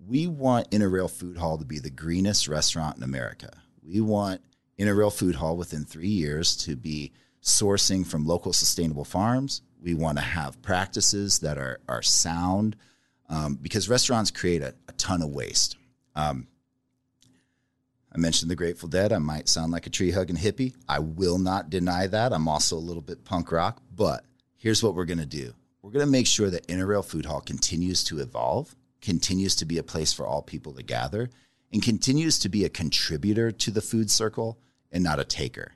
[0.04, 3.50] We want Inner Rail Food Hall to be the greenest restaurant in America.
[3.82, 4.40] We want
[4.76, 9.62] Inner Rail Food Hall within three years to be sourcing from local sustainable farms.
[9.80, 12.76] We want to have practices that are, are sound
[13.28, 15.76] um, because restaurants create a, a ton of waste.
[16.14, 16.46] Um,
[18.14, 19.12] I mentioned the Grateful Dead.
[19.12, 20.74] I might sound like a tree hugging hippie.
[20.88, 22.32] I will not deny that.
[22.32, 24.24] I'm also a little bit punk rock, but
[24.56, 27.26] here's what we're going to do we're going to make sure that Inner Rail Food
[27.26, 31.28] Hall continues to evolve, continues to be a place for all people to gather,
[31.72, 34.60] and continues to be a contributor to the food circle
[34.92, 35.72] and not a taker.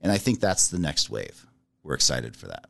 [0.00, 1.46] And I think that's the next wave.
[1.82, 2.66] We're excited for that.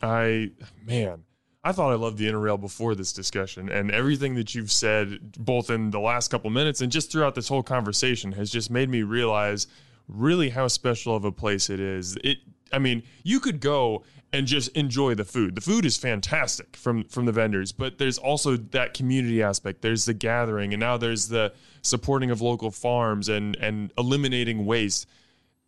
[0.00, 0.52] I,
[0.84, 1.24] man,
[1.64, 5.32] I thought I loved the Inner Rail before this discussion, and everything that you've said,
[5.38, 8.88] both in the last couple minutes and just throughout this whole conversation, has just made
[8.88, 9.66] me realize
[10.06, 12.16] really how special of a place it is.
[12.22, 12.38] It,
[12.72, 15.54] I mean, you could go and just enjoy the food.
[15.54, 19.82] The food is fantastic from from the vendors, but there's also that community aspect.
[19.82, 21.52] There's the gathering, and now there's the
[21.82, 25.06] supporting of local farms and and eliminating waste.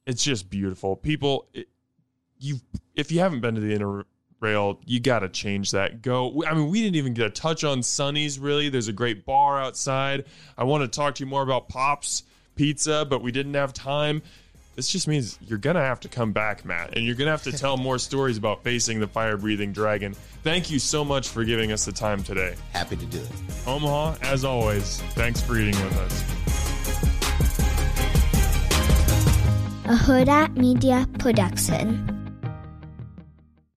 [0.06, 0.96] It's just beautiful.
[0.96, 1.48] People,
[2.38, 2.60] you
[2.94, 4.04] if you haven't been to the inner
[4.40, 6.02] rail, you got to change that.
[6.02, 6.44] Go.
[6.46, 8.68] I mean, we didn't even get a touch on Sonny's, really.
[8.68, 10.24] There's a great bar outside.
[10.56, 12.24] I want to talk to you more about Pops
[12.56, 14.22] Pizza, but we didn't have time.
[14.76, 17.32] This just means you're going to have to come back, Matt, and you're going to
[17.32, 20.14] have to tell more stories about facing the fire breathing dragon.
[20.42, 22.54] Thank you so much for giving us the time today.
[22.72, 23.30] Happy to do it.
[23.66, 26.22] Omaha, as always, thanks for eating with us.
[29.84, 32.19] A Hurrdat Media Production.